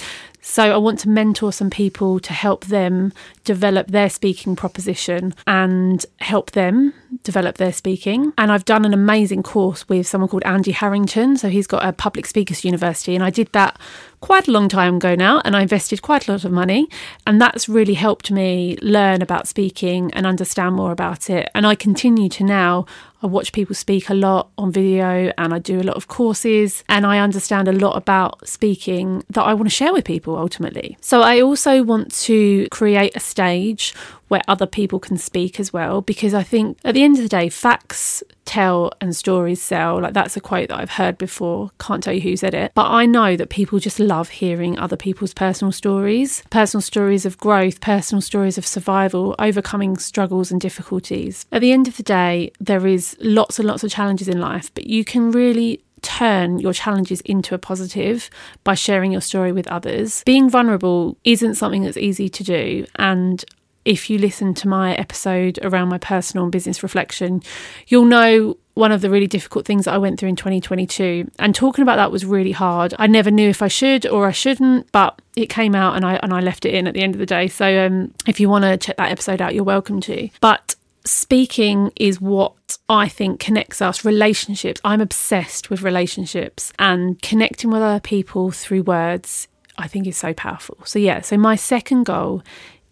so, 0.46 0.74
I 0.74 0.76
want 0.76 0.98
to 1.00 1.08
mentor 1.08 1.54
some 1.54 1.70
people 1.70 2.20
to 2.20 2.34
help 2.34 2.66
them 2.66 3.14
develop 3.44 3.86
their 3.86 4.10
speaking 4.10 4.56
proposition 4.56 5.34
and 5.46 6.04
help 6.20 6.50
them 6.50 6.92
develop 7.22 7.56
their 7.56 7.72
speaking. 7.72 8.34
And 8.36 8.52
I've 8.52 8.66
done 8.66 8.84
an 8.84 8.92
amazing 8.92 9.42
course 9.42 9.88
with 9.88 10.06
someone 10.06 10.28
called 10.28 10.42
Andy 10.44 10.72
Harrington. 10.72 11.38
So, 11.38 11.48
he's 11.48 11.66
got 11.66 11.82
a 11.82 11.94
public 11.94 12.26
speakers 12.26 12.62
university, 12.62 13.14
and 13.14 13.24
I 13.24 13.30
did 13.30 13.50
that 13.52 13.78
quite 14.20 14.46
a 14.46 14.50
long 14.50 14.68
time 14.68 14.96
ago 14.96 15.14
now, 15.14 15.40
and 15.46 15.56
I 15.56 15.62
invested 15.62 16.02
quite 16.02 16.28
a 16.28 16.32
lot 16.32 16.44
of 16.44 16.52
money. 16.52 16.90
And 17.26 17.40
that's 17.40 17.66
really 17.66 17.94
helped 17.94 18.30
me 18.30 18.76
learn 18.82 19.22
about 19.22 19.48
speaking 19.48 20.12
and 20.12 20.26
understand 20.26 20.74
more 20.74 20.92
about 20.92 21.30
it. 21.30 21.48
And 21.54 21.66
I 21.66 21.74
continue 21.74 22.28
to 22.28 22.44
now. 22.44 22.84
I 23.24 23.26
watch 23.26 23.52
people 23.52 23.74
speak 23.74 24.10
a 24.10 24.14
lot 24.14 24.50
on 24.58 24.70
video 24.70 25.32
and 25.38 25.54
I 25.54 25.58
do 25.58 25.80
a 25.80 25.82
lot 25.82 25.96
of 25.96 26.08
courses 26.08 26.84
and 26.90 27.06
I 27.06 27.20
understand 27.20 27.68
a 27.68 27.72
lot 27.72 27.96
about 27.96 28.46
speaking 28.46 29.24
that 29.30 29.40
I 29.40 29.54
want 29.54 29.64
to 29.64 29.74
share 29.74 29.94
with 29.94 30.04
people 30.04 30.36
ultimately. 30.36 30.98
So 31.00 31.22
I 31.22 31.40
also 31.40 31.82
want 31.82 32.12
to 32.24 32.68
create 32.68 33.16
a 33.16 33.20
stage 33.20 33.94
where 34.28 34.42
other 34.48 34.66
people 34.66 34.98
can 34.98 35.16
speak 35.16 35.60
as 35.60 35.72
well. 35.72 36.00
Because 36.00 36.34
I 36.34 36.42
think 36.42 36.78
at 36.84 36.94
the 36.94 37.02
end 37.02 37.16
of 37.16 37.22
the 37.22 37.28
day, 37.28 37.48
facts 37.48 38.22
tell 38.44 38.92
and 39.00 39.14
stories 39.14 39.62
sell. 39.62 40.00
Like 40.00 40.14
that's 40.14 40.36
a 40.36 40.40
quote 40.40 40.68
that 40.68 40.78
I've 40.78 40.90
heard 40.90 41.18
before. 41.18 41.70
Can't 41.78 42.02
tell 42.02 42.12
you 42.14 42.20
who 42.20 42.36
said 42.36 42.54
it. 42.54 42.72
But 42.74 42.88
I 42.90 43.06
know 43.06 43.36
that 43.36 43.50
people 43.50 43.78
just 43.78 44.00
love 44.00 44.28
hearing 44.28 44.78
other 44.78 44.96
people's 44.96 45.34
personal 45.34 45.72
stories, 45.72 46.42
personal 46.50 46.82
stories 46.82 47.26
of 47.26 47.38
growth, 47.38 47.80
personal 47.80 48.20
stories 48.20 48.58
of 48.58 48.66
survival, 48.66 49.34
overcoming 49.38 49.96
struggles 49.96 50.50
and 50.50 50.60
difficulties. 50.60 51.46
At 51.52 51.60
the 51.60 51.72
end 51.72 51.88
of 51.88 51.96
the 51.96 52.02
day, 52.02 52.52
there 52.60 52.86
is 52.86 53.16
lots 53.20 53.58
and 53.58 53.66
lots 53.66 53.84
of 53.84 53.90
challenges 53.90 54.28
in 54.28 54.40
life, 54.40 54.72
but 54.74 54.86
you 54.86 55.04
can 55.04 55.30
really 55.30 55.82
turn 56.02 56.58
your 56.58 56.74
challenges 56.74 57.20
into 57.22 57.54
a 57.54 57.58
positive 57.58 58.28
by 58.62 58.74
sharing 58.74 59.10
your 59.10 59.22
story 59.22 59.52
with 59.52 59.66
others. 59.68 60.22
Being 60.24 60.50
vulnerable 60.50 61.16
isn't 61.24 61.54
something 61.54 61.82
that's 61.82 61.96
easy 61.96 62.28
to 62.28 62.44
do. 62.44 62.84
And 62.96 63.44
if 63.84 64.08
you 64.08 64.18
listen 64.18 64.54
to 64.54 64.68
my 64.68 64.94
episode 64.94 65.58
around 65.62 65.88
my 65.88 65.98
personal 65.98 66.44
and 66.44 66.52
business 66.52 66.82
reflection, 66.82 67.42
you'll 67.86 68.04
know 68.04 68.56
one 68.74 68.90
of 68.90 69.00
the 69.00 69.10
really 69.10 69.26
difficult 69.26 69.64
things 69.64 69.84
that 69.84 69.94
I 69.94 69.98
went 69.98 70.18
through 70.18 70.30
in 70.30 70.36
2022. 70.36 71.30
And 71.38 71.54
talking 71.54 71.82
about 71.82 71.96
that 71.96 72.10
was 72.10 72.24
really 72.24 72.52
hard. 72.52 72.94
I 72.98 73.06
never 73.06 73.30
knew 73.30 73.48
if 73.48 73.62
I 73.62 73.68
should 73.68 74.06
or 74.06 74.26
I 74.26 74.32
shouldn't, 74.32 74.90
but 74.90 75.20
it 75.36 75.48
came 75.48 75.74
out 75.74 75.96
and 75.96 76.04
I 76.04 76.16
and 76.16 76.32
I 76.32 76.40
left 76.40 76.64
it 76.64 76.74
in 76.74 76.86
at 76.86 76.94
the 76.94 77.02
end 77.02 77.14
of 77.14 77.18
the 77.20 77.26
day. 77.26 77.48
So 77.48 77.86
um, 77.86 78.12
if 78.26 78.40
you 78.40 78.48
want 78.48 78.64
to 78.64 78.76
check 78.76 78.96
that 78.96 79.12
episode 79.12 79.40
out, 79.40 79.54
you're 79.54 79.64
welcome 79.64 80.00
to. 80.02 80.28
But 80.40 80.74
speaking 81.04 81.92
is 81.96 82.20
what 82.20 82.54
I 82.88 83.08
think 83.08 83.38
connects 83.38 83.80
us. 83.80 84.04
Relationships. 84.04 84.80
I'm 84.84 85.00
obsessed 85.00 85.70
with 85.70 85.82
relationships 85.82 86.72
and 86.78 87.20
connecting 87.22 87.70
with 87.70 87.82
other 87.82 88.00
people 88.00 88.50
through 88.50 88.82
words. 88.82 89.48
I 89.76 89.88
think 89.88 90.06
is 90.06 90.16
so 90.16 90.32
powerful. 90.32 90.78
So 90.84 91.00
yeah, 91.00 91.20
so 91.20 91.36
my 91.36 91.56
second 91.56 92.04
goal 92.04 92.44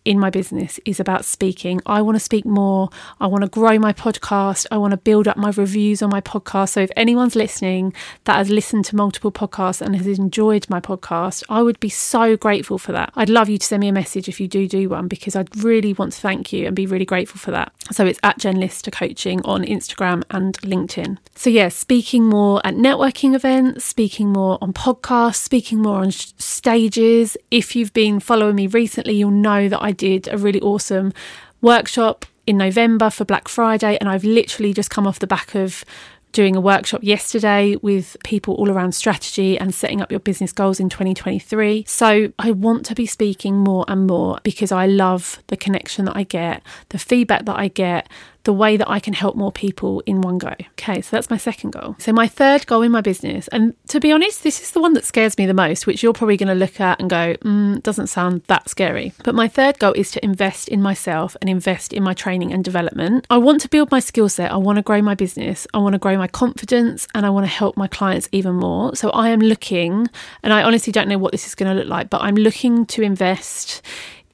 in 0.05 0.19
my 0.19 0.31
business 0.31 0.81
is 0.85 0.99
about 0.99 1.25
speaking. 1.25 1.81
I 1.87 2.03
want 2.03 2.17
to 2.17 2.21
speak 2.21 2.45
more. 2.45 2.89
I 3.21 3.27
want 3.27 3.43
to 3.43 3.49
grow 3.49 3.79
my 3.79 3.93
podcast. 3.93 4.67
I 4.71 4.79
want 4.79 4.93
to 4.93 4.97
build 4.97 5.29
up 5.29 5.37
my 5.37 5.51
reviews 5.51 6.03
on 6.03 6.11
my 6.11 6.21
podcast. 6.21 6.71
So 6.71 6.81
if 6.81 6.91
anyone's 6.97 7.37
listening 7.37 7.95
that 8.25 8.37
has 8.37 8.51
listened 8.51 8.85
to 8.87 8.97
multiple 8.97 9.33
podcasts 9.33 9.81
and 9.81 9.97
has 9.97 10.19
enjoyed 10.19 10.69
my 10.69 10.81
podcast, 10.81 11.45
I 11.49 11.63
would 11.63 11.79
be 11.81 11.89
so 11.89 12.37
grateful 12.37 12.79
for 12.79 12.93
that. 12.93 13.13
I'd 13.15 13.29
love 13.29 13.49
you 13.49 13.59
to 13.59 13.67
send 13.67 13.81
me 13.81 13.89
a 13.89 13.93
message 13.93 14.29
if 14.29 14.41
you 14.41 14.49
do 14.49 14.67
do 14.67 14.89
one 14.89 15.09
because 15.09 15.37
I'd 15.37 15.57
really 15.57 15.93
want 15.93 16.13
to 16.13 16.21
thank 16.21 16.53
you 16.53 16.67
and 16.67 16.75
be 16.75 16.87
really 16.87 17.05
grateful 17.05 17.39
for 17.39 17.51
that. 17.53 17.73
So 17.93 18.05
it's 18.07 18.21
at 18.23 18.39
Jen 18.39 18.59
Lister 18.59 18.91
Coaching 18.91 19.41
on 19.45 19.65
Instagram 19.65 20.25
and 20.31 20.59
LinkedIn. 20.59 21.19
So 21.35 21.51
yeah, 21.51 21.69
speaking 21.69 22.25
more 22.25 22.61
at 22.65 22.75
networking 22.75 23.35
events, 23.35 23.85
speaking 23.85 24.33
more 24.33 24.59
on 24.61 24.73
podcasts, 24.73 25.37
speaking 25.37 25.81
more 25.81 25.99
on 25.99 26.11
sh- 26.11 26.33
stages. 26.39 27.37
If 27.51 27.77
you've 27.77 27.93
been 27.93 28.21
following 28.21 28.57
me 28.57 28.67
recently, 28.67 29.15
you'll 29.15 29.31
know 29.31 29.69
that 29.69 29.83
I 29.83 29.92
I 29.93 29.95
did 29.95 30.27
a 30.33 30.39
really 30.39 30.61
awesome 30.63 31.13
workshop 31.61 32.25
in 32.47 32.57
November 32.57 33.11
for 33.11 33.27
Black 33.27 33.47
Friday, 33.47 33.99
and 33.99 34.09
I've 34.09 34.25
literally 34.25 34.73
just 34.73 34.89
come 34.89 35.07
off 35.07 35.19
the 35.19 35.27
back 35.27 35.55
of 35.55 35.85
doing 36.33 36.57
a 36.57 36.63
workshop 36.63 37.05
yesterday 37.05 37.77
with 37.83 38.17
people 38.25 38.55
all 38.55 38.71
around 38.71 38.93
strategy 38.95 39.59
and 39.59 39.75
setting 39.75 40.01
up 40.01 40.11
your 40.11 40.19
business 40.19 40.51
goals 40.51 40.81
in 40.81 40.89
2023. 40.89 41.85
So 41.87 42.33
I 42.39 42.53
want 42.53 42.87
to 42.87 42.95
be 42.95 43.05
speaking 43.05 43.59
more 43.59 43.85
and 43.87 44.07
more 44.07 44.39
because 44.43 44.73
I 44.73 44.87
love 44.87 45.43
the 45.49 45.59
connection 45.59 46.07
that 46.07 46.17
I 46.17 46.23
get, 46.23 46.63
the 46.89 46.99
feedback 46.99 47.45
that 47.45 47.59
I 47.59 47.69
get, 47.69 48.09
the 48.45 48.53
way 48.53 48.77
that 48.77 48.89
I 48.89 48.99
can 48.99 49.15
help 49.15 49.37
more 49.37 49.53
people 49.53 50.03
in 50.07 50.21
one 50.21 50.39
go. 50.39 50.55
Okay, 50.73 51.01
so 51.01 51.17
that's 51.17 51.31
my 51.31 51.37
second 51.37 51.71
goal. 51.71 51.97
So, 51.99 52.13
my 52.13 52.27
third 52.27 52.67
goal 52.67 52.83
in 52.83 52.91
my 52.91 53.01
business, 53.01 53.49
and 53.49 53.75
to 53.89 54.01
be 54.01 54.11
honest, 54.11 54.43
this 54.43 54.61
is 54.61 54.73
the 54.73 54.81
one 54.81 54.95
that 54.95 55.05
scares 55.05 55.39
me 55.39 55.47
the 55.47 55.55
most, 55.55 55.87
which 55.87 56.03
you're 56.03 56.13
probably 56.13 56.37
going 56.37 56.49
to 56.49 56.55
look 56.55 56.81
at 56.81 57.01
and 57.01 57.09
go, 57.09 57.35
mm, 57.35 57.83
doesn't 57.83 58.09
sound 58.09 58.43
that 58.49 58.69
scary. 58.69 59.13
But 59.25 59.35
my 59.35 59.49
third 59.49 59.79
goal 59.79 59.93
is 59.93 60.11
to 60.13 60.25
invest 60.25 60.69
in 60.69 60.83
myself 60.83 61.37
and 61.41 61.49
invest 61.49 61.93
in 61.93 62.03
my 62.03 62.15
training 62.15 62.53
and 62.53 62.65
development. 62.65 63.27
I 63.31 63.39
want 63.39 63.61
to 63.63 63.69
build 63.69 63.91
my 63.91 64.01
skill 64.01 64.29
set, 64.29 64.51
I 64.51 64.57
want 64.57 64.77
to 64.77 64.83
grow 64.83 65.03
my 65.03 65.15
business, 65.15 65.67
I 65.73 65.79
want 65.79 65.93
to 65.95 65.99
grow 65.99 66.17
my 66.17 66.29
confidence, 66.29 67.07
and 67.15 67.25
I 67.25 67.31
want 67.31 67.45
to 67.45 67.53
help 67.53 67.77
my 67.77 67.87
clients 67.87 68.29
even 68.33 68.55
more. 68.57 68.97
So, 68.97 69.11
I 69.11 69.29
am 69.29 69.41
looking, 69.41 70.09
and 70.43 70.53
I 70.53 70.63
honestly 70.63 70.93
don't 70.93 71.09
know 71.09 71.19
what 71.19 71.33
this 71.33 71.47
is 71.47 71.55
going 71.55 71.75
to 71.75 71.81
look 71.81 71.89
like, 71.89 72.11
but 72.11 72.23
I'm 72.23 72.35
looking 72.35 72.87
to 72.87 73.03
invest 73.03 73.83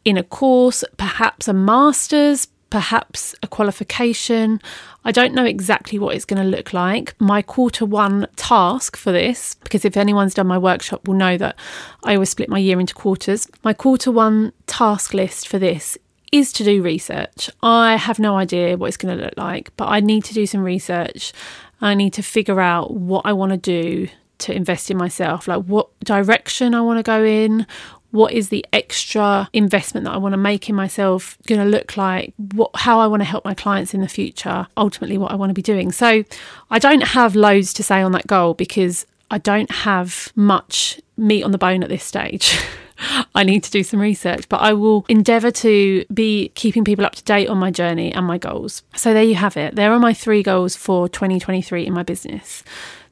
in 0.04 0.16
a 0.16 0.22
course, 0.22 0.84
perhaps 0.96 1.48
a 1.48 1.52
master's, 1.52 2.48
perhaps 2.70 3.34
a 3.42 3.46
qualification. 3.46 4.60
I 5.04 5.12
don't 5.12 5.34
know 5.34 5.44
exactly 5.44 5.98
what 5.98 6.14
it's 6.14 6.25
going 6.25 6.42
to 6.42 6.56
look 6.56 6.72
like. 6.72 7.14
My 7.18 7.42
quarter 7.42 7.87
one 7.87 8.26
task 8.37 8.96
for 8.96 9.12
this, 9.12 9.54
because 9.54 9.84
if 9.84 9.96
anyone's 9.96 10.34
done 10.34 10.46
my 10.46 10.58
workshop 10.58 11.06
will 11.06 11.14
know 11.14 11.38
that 11.38 11.56
I 12.04 12.14
always 12.14 12.30
split 12.30 12.48
my 12.48 12.58
year 12.58 12.78
into 12.78 12.94
quarters. 12.94 13.48
My 13.64 13.72
quarter 13.72 14.10
one 14.10 14.52
task 14.66 15.14
list 15.14 15.48
for 15.48 15.58
this 15.58 15.96
is 16.30 16.52
to 16.52 16.64
do 16.64 16.82
research. 16.82 17.48
I 17.62 17.96
have 17.96 18.18
no 18.18 18.37
idea 18.37 18.76
what 18.76 18.88
it's 18.88 18.96
going 18.98 19.16
to 19.16 19.25
look 19.25 19.34
like, 19.37 19.75
but 19.76 19.87
I 19.87 20.00
need 20.00 20.25
to 20.25 20.34
do 20.34 20.46
some 20.46 20.62
research. 20.62 21.32
I 21.80 21.94
need 21.94 22.12
to 22.14 22.22
figure 22.22 22.60
out 22.60 22.92
what 22.94 23.25
I 23.25 23.32
want 23.32 23.52
to 23.52 23.56
do 23.56 24.08
to 24.38 24.54
invest 24.54 24.90
in 24.90 24.96
myself, 24.96 25.48
like 25.48 25.64
what 25.64 25.88
direction 26.00 26.75
I 26.75 26.80
want 26.80 26.98
to 26.98 27.02
go 27.02 27.25
in, 27.25 27.66
what 28.10 28.32
is 28.32 28.48
the 28.48 28.64
extra 28.72 29.48
investment 29.52 30.04
that 30.04 30.12
I 30.12 30.16
want 30.16 30.32
to 30.32 30.38
make 30.38 30.68
in 30.68 30.74
myself 30.74 31.36
going 31.46 31.60
to 31.60 31.66
look 31.66 31.96
like 31.96 32.32
what 32.52 32.70
how 32.74 33.00
I 33.00 33.06
want 33.06 33.20
to 33.20 33.24
help 33.24 33.44
my 33.44 33.54
clients 33.54 33.94
in 33.94 34.00
the 34.00 34.08
future 34.08 34.66
ultimately 34.76 35.18
what 35.18 35.30
I 35.30 35.34
want 35.34 35.50
to 35.50 35.54
be 35.54 35.62
doing 35.62 35.92
so 35.92 36.24
I 36.70 36.78
don't 36.78 37.02
have 37.02 37.34
loads 37.34 37.72
to 37.74 37.82
say 37.82 38.00
on 38.00 38.12
that 38.12 38.26
goal 38.26 38.54
because 38.54 39.06
I 39.30 39.38
don't 39.38 39.70
have 39.70 40.32
much 40.34 41.00
meat 41.16 41.42
on 41.42 41.50
the 41.50 41.58
bone 41.58 41.82
at 41.82 41.88
this 41.88 42.04
stage 42.04 42.58
I 43.34 43.44
need 43.44 43.62
to 43.64 43.70
do 43.70 43.84
some 43.84 44.00
research, 44.00 44.48
but 44.48 44.60
I 44.60 44.72
will 44.72 45.04
endeavour 45.08 45.50
to 45.52 46.04
be 46.12 46.50
keeping 46.56 46.84
people 46.84 47.04
up 47.04 47.14
to 47.14 47.22
date 47.22 47.48
on 47.48 47.56
my 47.56 47.70
journey 47.70 48.12
and 48.12 48.26
my 48.26 48.38
goals. 48.38 48.82
So, 48.96 49.14
there 49.14 49.22
you 49.22 49.36
have 49.36 49.56
it. 49.56 49.76
There 49.76 49.92
are 49.92 49.98
my 49.98 50.12
three 50.12 50.42
goals 50.42 50.74
for 50.74 51.08
2023 51.08 51.86
in 51.86 51.92
my 51.92 52.02
business. 52.02 52.64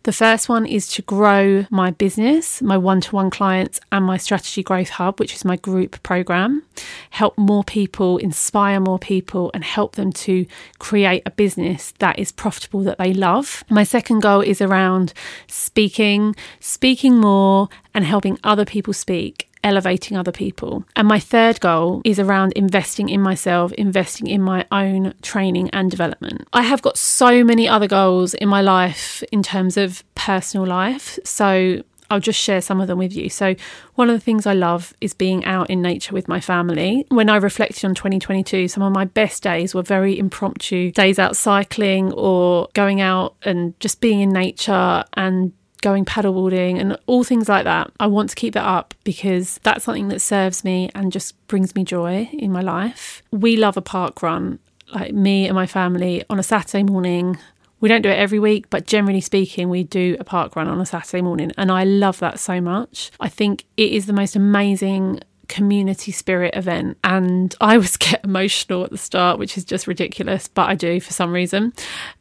The 0.07 0.13
first 0.13 0.49
one 0.49 0.67
is 0.67 0.87
to 0.93 1.03
grow 1.03 1.67
my 1.69 1.91
business, 1.91 2.63
my 2.63 2.79
one 2.79 3.01
to 3.01 3.11
one 3.17 3.29
clients, 3.29 3.81
and 3.91 4.05
my 4.05 4.19
strategy 4.19 4.63
growth 4.63 4.91
hub, 4.91 5.19
which 5.19 5.35
is 5.35 5.45
my 5.45 5.57
group 5.57 6.01
program. 6.05 6.63
Help 7.11 7.37
more 7.37 7.65
people, 7.65 8.19
inspire 8.19 8.79
more 8.79 9.01
people, 9.01 9.51
and 9.53 9.65
help 9.65 9.97
them 9.97 10.13
to 10.13 10.47
create 10.79 11.25
a 11.27 11.33
business 11.33 11.93
that 11.99 12.21
is 12.21 12.31
profitable, 12.31 12.85
that 12.85 12.99
they 12.99 13.13
love. 13.13 13.65
My 13.69 13.83
second 13.83 14.21
goal 14.21 14.43
is 14.43 14.63
around 14.63 15.13
speaking, 15.49 16.37
speaking 16.61 17.17
more, 17.17 17.69
and 17.93 18.05
helping 18.05 18.39
other 18.45 18.65
people 18.65 18.93
speak 18.93 19.51
elevating 19.67 20.17
other 20.17 20.33
people. 20.33 20.85
And 20.95 21.09
my 21.09 21.19
third 21.19 21.61
goal 21.61 22.01
is 22.05 22.21
around 22.21 22.53
investing 22.53 23.09
in 23.09 23.21
myself, 23.21 23.73
investing 23.73 24.29
in 24.29 24.41
my 24.41 24.65
own 24.71 25.13
training 25.23 25.71
and 25.71 25.91
development. 25.91 26.47
I 26.53 26.63
have 26.63 26.83
got 26.83 26.97
so 26.97 27.43
many 27.43 27.69
other 27.69 27.89
goals 27.89 28.33
in 28.33 28.49
my 28.49 28.63
life 28.63 29.25
in 29.33 29.43
terms 29.43 29.77
of 29.77 30.05
personal 30.15 30.67
life. 30.67 31.19
So 31.25 31.83
I'll 32.09 32.21
just 32.21 32.41
share 32.41 32.61
some 32.61 32.81
of 32.81 32.87
them 32.87 32.99
with 32.99 33.13
you. 33.13 33.29
So, 33.29 33.57
one 33.97 34.09
of 34.09 34.15
the 34.15 34.21
things 34.21 34.47
I 34.47 34.53
love 34.53 34.95
is 35.01 35.13
being 35.13 35.45
out 35.45 35.69
in 35.69 35.83
nature 35.83 36.15
with 36.15 36.29
my 36.29 36.39
family. 36.39 37.05
When 37.09 37.29
I 37.29 37.35
reflected 37.37 37.85
on 37.85 37.97
2022, 37.97 38.69
some 38.69 38.85
of 38.85 38.93
my 38.93 39.07
best 39.07 39.43
days 39.43 39.75
were 39.75 39.83
very 39.83 40.17
impromptu 40.17 40.93
days 40.93 41.19
out 41.19 41.37
cycling 41.37 42.13
or 42.13 42.69
going 42.75 43.01
out 43.01 43.35
and 43.43 43.79
just 43.81 44.01
being 44.01 44.21
in 44.21 44.31
nature 44.31 45.03
and 45.15 45.53
going 45.83 46.05
paddleboarding 46.05 46.81
and 46.81 46.99
all 47.07 47.25
things 47.25 47.49
like 47.49 47.65
that. 47.65 47.91
I 48.01 48.07
want 48.07 48.31
to 48.31 48.37
keep 48.37 48.55
that 48.55 48.67
up 48.67 48.95
because 49.05 49.59
that's 49.63 49.85
something 49.85 50.09
that 50.09 50.21
serves 50.21 50.65
me 50.65 50.91
and 50.95 51.13
just 51.13 51.35
brings 51.49 51.75
me 51.75 51.85
joy 51.85 52.29
in 52.33 52.53
my 52.53 52.63
life. 52.63 53.23
We 53.31 53.57
love 53.57 53.77
a 53.77 53.83
park 53.83 54.23
run, 54.23 54.59
like 54.93 55.13
me 55.13 55.47
and 55.47 55.55
my 55.55 55.67
family 55.67 56.25
on 56.31 56.39
a 56.39 56.43
Saturday 56.43 56.83
morning. 56.83 57.39
We 57.81 57.89
don't 57.89 58.03
do 58.03 58.09
it 58.09 58.19
every 58.19 58.39
week, 58.39 58.71
but 58.71 58.87
generally 58.87 59.21
speaking, 59.21 59.69
we 59.69 59.85
do 59.85 60.17
a 60.19 60.25
park 60.25 60.57
run 60.57 60.67
on 60.67 60.81
a 60.81 60.87
Saturday 60.87 61.21
morning. 61.21 61.53
And 61.59 61.71
I 61.71 61.85
love 61.85 62.19
that 62.21 62.41
so 62.41 62.61
much. 62.61 63.11
I 63.21 63.29
think 63.29 63.65
it 63.77 63.93
is 63.93 64.07
the 64.07 64.13
most 64.13 64.35
amazing 64.35 65.21
community 65.49 66.13
spirit 66.13 66.55
event 66.55 66.99
and 67.05 67.55
I 67.61 67.79
was 67.79 67.97
get 68.07 68.25
emotional 68.25 68.85
at 68.85 68.91
the 68.91 68.99
start 68.99 69.39
which 69.39 69.57
is 69.57 69.65
just 69.65 69.87
ridiculous 69.87 70.49
but 70.49 70.69
I 70.69 70.75
do 70.75 71.01
for 71.01 71.13
some 71.13 71.33
reason. 71.33 71.73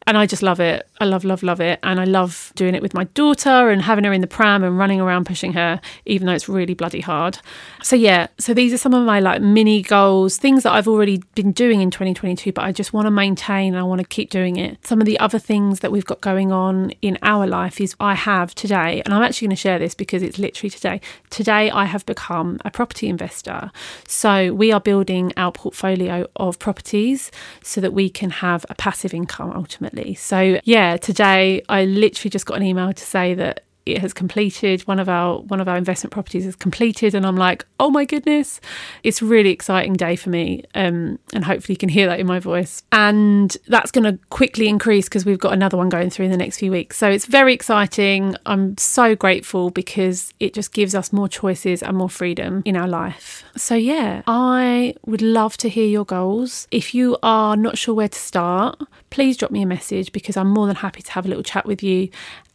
And 0.06 0.16
I 0.16 0.26
just 0.26 0.42
love 0.42 0.60
it. 0.60 0.88
I 1.00 1.04
love 1.04 1.24
love 1.24 1.42
love 1.42 1.60
it. 1.60 1.80
And 1.82 2.00
I 2.00 2.04
love 2.04 2.52
doing 2.54 2.74
it 2.74 2.82
with 2.82 2.94
my 2.94 3.04
daughter 3.04 3.70
and 3.70 3.82
having 3.82 4.04
her 4.04 4.12
in 4.12 4.20
the 4.20 4.26
pram 4.26 4.62
and 4.62 4.78
running 4.78 5.00
around 5.00 5.26
pushing 5.26 5.52
her 5.54 5.80
even 6.04 6.26
though 6.26 6.32
it's 6.32 6.48
really 6.48 6.74
bloody 6.74 7.00
hard. 7.00 7.38
So 7.82 7.96
yeah 7.96 8.28
so 8.38 8.54
these 8.54 8.72
are 8.72 8.78
some 8.78 8.94
of 8.94 9.04
my 9.04 9.20
like 9.20 9.42
mini 9.42 9.82
goals 9.82 10.36
things 10.36 10.62
that 10.62 10.72
I've 10.72 10.88
already 10.88 11.22
been 11.34 11.52
doing 11.52 11.80
in 11.80 11.90
2022 11.90 12.52
but 12.52 12.64
I 12.64 12.72
just 12.72 12.92
want 12.92 13.06
to 13.06 13.10
maintain 13.10 13.74
and 13.74 13.78
I 13.78 13.82
want 13.82 14.00
to 14.00 14.06
keep 14.06 14.30
doing 14.30 14.56
it. 14.56 14.84
Some 14.86 15.00
of 15.00 15.06
the 15.06 15.18
other 15.18 15.38
things 15.38 15.80
that 15.80 15.92
we've 15.92 16.04
got 16.04 16.20
going 16.20 16.52
on 16.52 16.90
in 17.02 17.18
our 17.22 17.46
life 17.46 17.80
is 17.80 17.94
I 18.00 18.14
have 18.14 18.54
today 18.54 19.02
and 19.04 19.12
I'm 19.12 19.22
actually 19.22 19.48
going 19.48 19.56
to 19.56 19.60
share 19.60 19.78
this 19.78 19.94
because 19.94 20.22
it's 20.22 20.38
literally 20.38 20.70
today. 20.70 21.00
Today 21.30 21.70
I 21.70 21.84
have 21.84 22.06
become 22.06 22.58
a 22.64 22.70
property 22.70 23.08
investor. 23.16 23.70
So 24.06 24.52
we 24.52 24.72
are 24.72 24.80
building 24.80 25.32
our 25.36 25.52
portfolio 25.52 26.26
of 26.36 26.58
properties 26.58 27.30
so 27.62 27.80
that 27.80 27.92
we 27.92 28.08
can 28.10 28.30
have 28.30 28.64
a 28.68 28.74
passive 28.74 29.14
income 29.14 29.52
ultimately. 29.54 30.14
So 30.14 30.60
yeah, 30.64 30.96
today 30.96 31.62
I 31.68 31.84
literally 31.84 32.30
just 32.30 32.46
got 32.46 32.56
an 32.56 32.62
email 32.62 32.92
to 32.92 33.04
say 33.04 33.34
that 33.34 33.65
it 33.86 33.98
has 33.98 34.12
completed 34.12 34.82
one 34.82 34.98
of 34.98 35.08
our 35.08 35.40
one 35.40 35.60
of 35.60 35.68
our 35.68 35.76
investment 35.76 36.12
properties 36.12 36.44
has 36.44 36.56
completed 36.56 37.14
and 37.14 37.24
i'm 37.24 37.36
like 37.36 37.64
oh 37.78 37.90
my 37.90 38.04
goodness. 38.04 38.60
It's 39.02 39.22
really 39.22 39.50
exciting 39.50 39.94
day 39.94 40.16
for 40.16 40.30
me 40.30 40.64
um, 40.74 41.18
and 41.32 41.44
hopefully 41.44 41.74
you 41.74 41.78
can 41.78 41.88
hear 41.88 42.06
that 42.06 42.20
in 42.20 42.26
my 42.26 42.38
voice. 42.38 42.82
And 42.92 43.56
that's 43.68 43.90
going 43.90 44.04
to 44.04 44.18
quickly 44.30 44.68
increase 44.68 45.06
because 45.06 45.24
we've 45.24 45.38
got 45.38 45.52
another 45.52 45.76
one 45.76 45.88
going 45.88 46.10
through 46.10 46.26
in 46.26 46.30
the 46.30 46.36
next 46.36 46.58
few 46.58 46.70
weeks. 46.70 46.96
So 46.96 47.08
it's 47.08 47.26
very 47.26 47.52
exciting. 47.52 48.36
I'm 48.46 48.76
so 48.78 49.14
grateful 49.14 49.70
because 49.70 50.32
it 50.40 50.54
just 50.54 50.72
gives 50.72 50.94
us 50.94 51.12
more 51.12 51.28
choices 51.28 51.82
and 51.82 51.96
more 51.96 52.10
freedom 52.10 52.62
in 52.64 52.76
our 52.76 52.88
life. 52.88 53.44
So 53.56 53.74
yeah 53.74 54.22
i 54.26 54.94
would 55.04 55.22
love 55.22 55.56
to 55.58 55.68
hear 55.68 55.86
your 55.86 56.04
goals. 56.04 56.66
If 56.70 56.94
you 56.94 57.16
are 57.22 57.56
not 57.56 57.78
sure 57.78 57.94
where 57.94 58.08
to 58.08 58.18
start 58.18 58.80
please 59.16 59.38
drop 59.38 59.50
me 59.50 59.62
a 59.62 59.66
message 59.66 60.12
because 60.12 60.36
i'm 60.36 60.50
more 60.50 60.66
than 60.66 60.76
happy 60.76 61.00
to 61.00 61.10
have 61.10 61.24
a 61.24 61.28
little 61.28 61.42
chat 61.42 61.64
with 61.64 61.82
you 61.82 62.06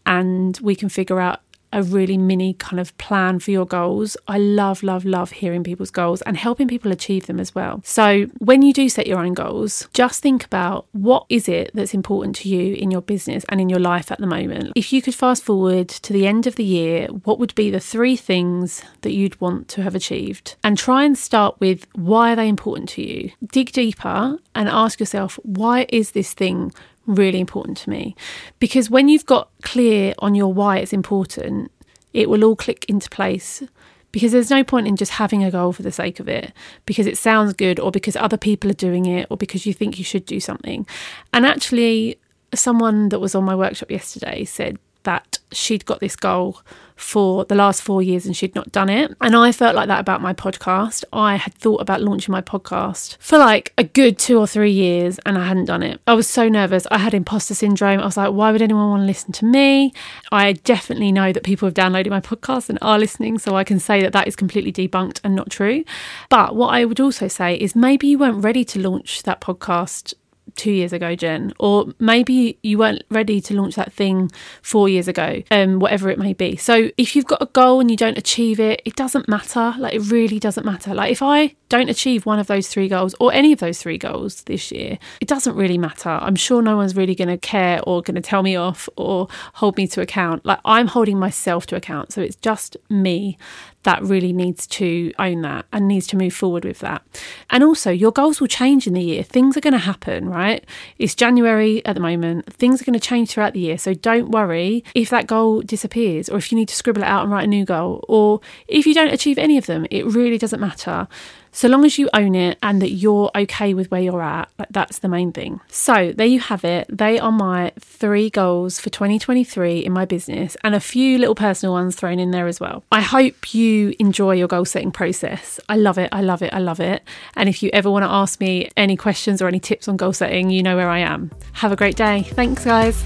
and 0.05 0.59
we 0.61 0.75
can 0.75 0.89
figure 0.89 1.19
out 1.19 1.39
a 1.73 1.83
really 1.83 2.17
mini 2.17 2.53
kind 2.53 2.79
of 2.79 2.95
plan 2.97 3.39
for 3.39 3.51
your 3.51 3.65
goals. 3.65 4.17
I 4.27 4.37
love, 4.37 4.83
love, 4.83 5.05
love 5.05 5.31
hearing 5.31 5.63
people's 5.63 5.91
goals 5.91 6.21
and 6.23 6.37
helping 6.37 6.67
people 6.67 6.91
achieve 6.91 7.27
them 7.27 7.39
as 7.39 7.55
well. 7.55 7.81
So 7.83 8.25
when 8.39 8.61
you 8.61 8.73
do 8.73 8.89
set 8.89 9.07
your 9.07 9.19
own 9.19 9.33
goals, 9.33 9.87
just 9.93 10.21
think 10.21 10.45
about 10.45 10.85
what 10.91 11.25
is 11.29 11.47
it 11.47 11.71
that's 11.73 11.93
important 11.93 12.35
to 12.37 12.49
you 12.49 12.75
in 12.75 12.91
your 12.91 13.01
business 13.01 13.45
and 13.49 13.61
in 13.61 13.69
your 13.69 13.79
life 13.79 14.11
at 14.11 14.19
the 14.19 14.27
moment. 14.27 14.73
If 14.75 14.91
you 14.93 15.01
could 15.01 15.15
fast 15.15 15.43
forward 15.43 15.89
to 15.89 16.13
the 16.13 16.27
end 16.27 16.47
of 16.47 16.55
the 16.55 16.63
year, 16.63 17.07
what 17.07 17.39
would 17.39 17.55
be 17.55 17.69
the 17.69 17.79
three 17.79 18.15
things 18.15 18.83
that 19.01 19.13
you'd 19.13 19.39
want 19.39 19.67
to 19.69 19.83
have 19.83 19.95
achieved? 19.95 20.55
And 20.63 20.77
try 20.77 21.03
and 21.03 21.17
start 21.17 21.59
with 21.59 21.87
why 21.93 22.33
are 22.33 22.35
they 22.35 22.47
important 22.47 22.89
to 22.89 23.01
you? 23.01 23.31
Dig 23.51 23.71
deeper 23.71 24.37
and 24.55 24.69
ask 24.69 24.99
yourself, 24.99 25.39
why 25.43 25.85
is 25.89 26.11
this 26.11 26.33
thing 26.33 26.71
really 27.05 27.39
important 27.39 27.77
to 27.77 27.89
me? 27.89 28.15
Because 28.59 28.89
when 28.89 29.09
you've 29.09 29.25
got 29.25 29.49
clear 29.63 30.13
on 30.19 30.35
your 30.35 30.53
why 30.53 30.77
it's 30.77 30.93
important, 30.93 31.71
it 32.13 32.29
will 32.29 32.43
all 32.43 32.55
click 32.55 32.85
into 32.87 33.09
place 33.09 33.63
because 34.11 34.31
there's 34.31 34.49
no 34.49 34.63
point 34.63 34.87
in 34.87 34.95
just 34.95 35.13
having 35.13 35.43
a 35.43 35.51
goal 35.51 35.71
for 35.71 35.83
the 35.83 35.91
sake 35.91 36.19
of 36.19 36.27
it 36.27 36.51
because 36.85 37.07
it 37.07 37.17
sounds 37.17 37.53
good 37.53 37.79
or 37.79 37.91
because 37.91 38.15
other 38.15 38.37
people 38.37 38.69
are 38.69 38.75
doing 38.75 39.05
it 39.05 39.27
or 39.29 39.37
because 39.37 39.65
you 39.65 39.73
think 39.73 39.97
you 39.97 40.03
should 40.03 40.25
do 40.25 40.39
something. 40.39 40.85
And 41.33 41.45
actually, 41.45 42.19
someone 42.53 43.09
that 43.09 43.19
was 43.19 43.35
on 43.35 43.43
my 43.43 43.55
workshop 43.55 43.89
yesterday 43.89 44.43
said 44.43 44.77
that 45.03 45.39
she'd 45.51 45.85
got 45.85 45.99
this 45.99 46.15
goal 46.15 46.61
for 47.01 47.45
the 47.45 47.55
last 47.55 47.81
four 47.81 48.01
years 48.01 48.25
and 48.25 48.37
she'd 48.37 48.53
not 48.53 48.71
done 48.71 48.89
it. 48.89 49.11
And 49.19 49.35
I 49.35 49.51
felt 49.51 49.75
like 49.75 49.87
that 49.87 49.99
about 49.99 50.21
my 50.21 50.33
podcast. 50.33 51.03
I 51.11 51.35
had 51.35 51.53
thought 51.55 51.81
about 51.81 52.01
launching 52.01 52.31
my 52.31 52.41
podcast 52.41 53.17
for 53.19 53.37
like 53.37 53.73
a 53.77 53.83
good 53.83 54.17
two 54.19 54.37
or 54.37 54.45
three 54.47 54.71
years 54.71 55.19
and 55.25 55.37
I 55.37 55.47
hadn't 55.47 55.65
done 55.65 55.83
it. 55.83 55.99
I 56.05 56.13
was 56.13 56.27
so 56.27 56.47
nervous. 56.47 56.85
I 56.91 56.99
had 56.99 57.13
imposter 57.13 57.55
syndrome. 57.55 57.99
I 57.99 58.05
was 58.05 58.17
like, 58.17 58.31
why 58.31 58.51
would 58.51 58.61
anyone 58.61 58.89
want 58.89 59.01
to 59.01 59.05
listen 59.07 59.31
to 59.33 59.45
me? 59.45 59.93
I 60.31 60.53
definitely 60.53 61.11
know 61.11 61.33
that 61.33 61.43
people 61.43 61.67
have 61.67 61.73
downloaded 61.73 62.09
my 62.09 62.21
podcast 62.21 62.69
and 62.69 62.77
are 62.81 62.99
listening. 62.99 63.39
So 63.39 63.55
I 63.55 63.63
can 63.63 63.79
say 63.79 64.01
that 64.03 64.13
that 64.13 64.27
is 64.27 64.35
completely 64.35 64.71
debunked 64.71 65.19
and 65.23 65.35
not 65.35 65.49
true. 65.49 65.83
But 66.29 66.55
what 66.55 66.67
I 66.67 66.85
would 66.85 66.99
also 66.99 67.27
say 67.27 67.55
is 67.55 67.75
maybe 67.75 68.07
you 68.07 68.19
weren't 68.19 68.43
ready 68.43 68.63
to 68.65 68.79
launch 68.79 69.23
that 69.23 69.41
podcast 69.41 70.13
two 70.55 70.71
years 70.71 70.93
ago, 70.93 71.15
Jen, 71.15 71.53
or 71.59 71.93
maybe 71.99 72.57
you 72.61 72.77
weren't 72.77 73.03
ready 73.09 73.41
to 73.41 73.55
launch 73.55 73.75
that 73.75 73.93
thing 73.93 74.31
four 74.61 74.89
years 74.89 75.07
ago, 75.07 75.41
um, 75.51 75.79
whatever 75.79 76.09
it 76.09 76.19
may 76.19 76.33
be. 76.33 76.55
So 76.55 76.89
if 76.97 77.15
you've 77.15 77.25
got 77.25 77.41
a 77.41 77.45
goal 77.47 77.79
and 77.79 77.89
you 77.89 77.97
don't 77.97 78.17
achieve 78.17 78.59
it, 78.59 78.81
it 78.85 78.95
doesn't 78.95 79.27
matter. 79.27 79.73
Like 79.77 79.93
it 79.93 80.11
really 80.11 80.39
doesn't 80.39 80.65
matter. 80.65 80.93
Like 80.93 81.11
if 81.11 81.21
I 81.21 81.55
don't 81.69 81.89
achieve 81.89 82.25
one 82.25 82.39
of 82.39 82.47
those 82.47 82.67
three 82.67 82.87
goals 82.87 83.15
or 83.19 83.31
any 83.33 83.53
of 83.53 83.59
those 83.59 83.81
three 83.81 83.97
goals 83.97 84.43
this 84.43 84.71
year, 84.71 84.97
it 85.19 85.27
doesn't 85.27 85.55
really 85.55 85.77
matter. 85.77 86.09
I'm 86.09 86.35
sure 86.35 86.61
no 86.61 86.75
one's 86.75 86.95
really 86.95 87.15
going 87.15 87.29
to 87.29 87.37
care 87.37 87.79
or 87.83 88.01
going 88.01 88.15
to 88.15 88.21
tell 88.21 88.43
me 88.43 88.55
off 88.55 88.89
or 88.97 89.27
hold 89.53 89.77
me 89.77 89.87
to 89.87 90.01
account. 90.01 90.45
Like 90.45 90.59
I'm 90.65 90.87
holding 90.87 91.17
myself 91.17 91.65
to 91.67 91.75
account. 91.75 92.11
So 92.11 92.21
it's 92.21 92.35
just 92.35 92.77
me 92.89 93.37
that 93.83 94.01
really 94.03 94.33
needs 94.33 94.67
to 94.67 95.13
own 95.17 95.41
that 95.41 95.65
and 95.71 95.87
needs 95.87 96.07
to 96.07 96.17
move 96.17 96.33
forward 96.33 96.65
with 96.65 96.79
that. 96.79 97.01
And 97.49 97.63
also, 97.63 97.91
your 97.91 98.11
goals 98.11 98.39
will 98.39 98.47
change 98.47 98.87
in 98.87 98.93
the 98.93 99.01
year. 99.01 99.23
Things 99.23 99.57
are 99.57 99.61
going 99.61 99.73
to 99.73 99.79
happen, 99.79 100.29
right? 100.29 100.65
It's 100.97 101.15
January 101.15 101.83
at 101.85 101.95
the 101.95 102.01
moment. 102.01 102.51
Things 102.53 102.81
are 102.81 102.85
going 102.85 102.93
to 102.93 102.99
change 102.99 103.31
throughout 103.31 103.53
the 103.53 103.59
year. 103.59 103.77
So 103.77 103.93
don't 103.93 104.29
worry 104.29 104.83
if 104.93 105.09
that 105.09 105.27
goal 105.27 105.61
disappears 105.61 106.29
or 106.29 106.37
if 106.37 106.51
you 106.51 106.57
need 106.57 106.69
to 106.69 106.75
scribble 106.75 107.01
it 107.01 107.07
out 107.07 107.23
and 107.23 107.31
write 107.31 107.45
a 107.45 107.47
new 107.47 107.65
goal 107.65 108.05
or 108.07 108.41
if 108.67 108.85
you 108.85 108.93
don't 108.93 109.13
achieve 109.13 109.37
any 109.37 109.57
of 109.57 109.65
them. 109.65 109.85
It 109.89 110.05
really 110.05 110.37
doesn't 110.37 110.59
matter 110.59 111.07
so 111.51 111.67
long 111.67 111.85
as 111.85 111.97
you 111.97 112.09
own 112.13 112.33
it 112.33 112.57
and 112.63 112.81
that 112.81 112.91
you're 112.91 113.29
okay 113.35 113.73
with 113.73 113.91
where 113.91 114.01
you're 114.01 114.21
at, 114.21 114.49
like 114.57 114.69
that's 114.71 114.99
the 114.99 115.09
main 115.09 115.31
thing. 115.31 115.59
So 115.69 116.13
there 116.15 116.27
you 116.27 116.39
have 116.39 116.63
it. 116.63 116.87
They 116.89 117.19
are 117.19 117.31
my 117.31 117.71
three 117.79 118.29
goals 118.29 118.79
for 118.79 118.89
2023 118.89 119.79
in 119.79 119.91
my 119.91 120.05
business 120.05 120.55
and 120.63 120.73
a 120.73 120.79
few 120.79 121.17
little 121.17 121.35
personal 121.35 121.73
ones 121.73 121.95
thrown 121.95 122.19
in 122.19 122.31
there 122.31 122.47
as 122.47 122.59
well. 122.59 122.83
I 122.91 123.01
hope 123.01 123.53
you 123.53 123.93
enjoy 123.99 124.35
your 124.35 124.47
goal 124.47 124.65
setting 124.65 124.91
process. 124.91 125.59
I 125.67 125.75
love 125.75 125.97
it. 125.97 126.09
I 126.11 126.21
love 126.21 126.41
it. 126.41 126.53
I 126.53 126.59
love 126.59 126.79
it. 126.79 127.03
And 127.35 127.49
if 127.49 127.61
you 127.61 127.69
ever 127.73 127.91
want 127.91 128.03
to 128.03 128.09
ask 128.09 128.39
me 128.39 128.69
any 128.77 128.95
questions 128.95 129.41
or 129.41 129.47
any 129.47 129.59
tips 129.59 129.87
on 129.87 129.97
goal 129.97 130.13
setting, 130.13 130.49
you 130.49 130.63
know 130.63 130.75
where 130.75 130.89
I 130.89 130.99
am. 130.99 131.31
Have 131.53 131.71
a 131.71 131.75
great 131.75 131.95
day. 131.95 132.23
Thanks, 132.23 132.63
guys. 132.63 133.01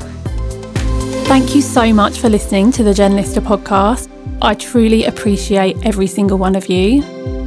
Thank 1.28 1.56
you 1.56 1.62
so 1.62 1.92
much 1.92 2.20
for 2.20 2.30
listening 2.30 2.72
to 2.74 2.84
the 2.84 2.94
Lister 3.10 3.42
podcast. 3.42 4.10
I 4.42 4.54
truly 4.54 5.06
appreciate 5.06 5.76
every 5.84 6.08
single 6.08 6.38
one 6.38 6.56
of 6.56 6.68
you. 6.68 7.02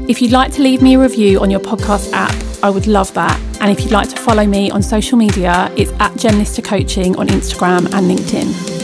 If 0.09 0.23
you'd 0.23 0.33
like 0.33 0.53
to 0.55 0.63
leave 0.63 0.81
me 0.81 0.95
a 0.95 0.99
review 0.99 1.39
on 1.39 1.51
your 1.51 1.61
podcast 1.61 2.15
app, 2.15 2.35
I 2.65 2.71
would 2.71 2.87
love 2.87 3.13
that. 3.13 3.39
And 3.61 3.71
if 3.71 3.81
you'd 3.83 3.93
like 3.93 4.09
to 4.09 4.17
follow 4.17 4.47
me 4.47 4.71
on 4.71 4.83
social 4.83 5.19
media, 5.19 5.71
it's 5.77 5.93
at 6.01 6.17
Jen 6.17 6.39
Lister 6.39 6.63
Coaching 6.63 7.15
on 7.17 7.29
Instagram 7.29 7.93
and 7.93 8.11
LinkedIn. 8.11 8.78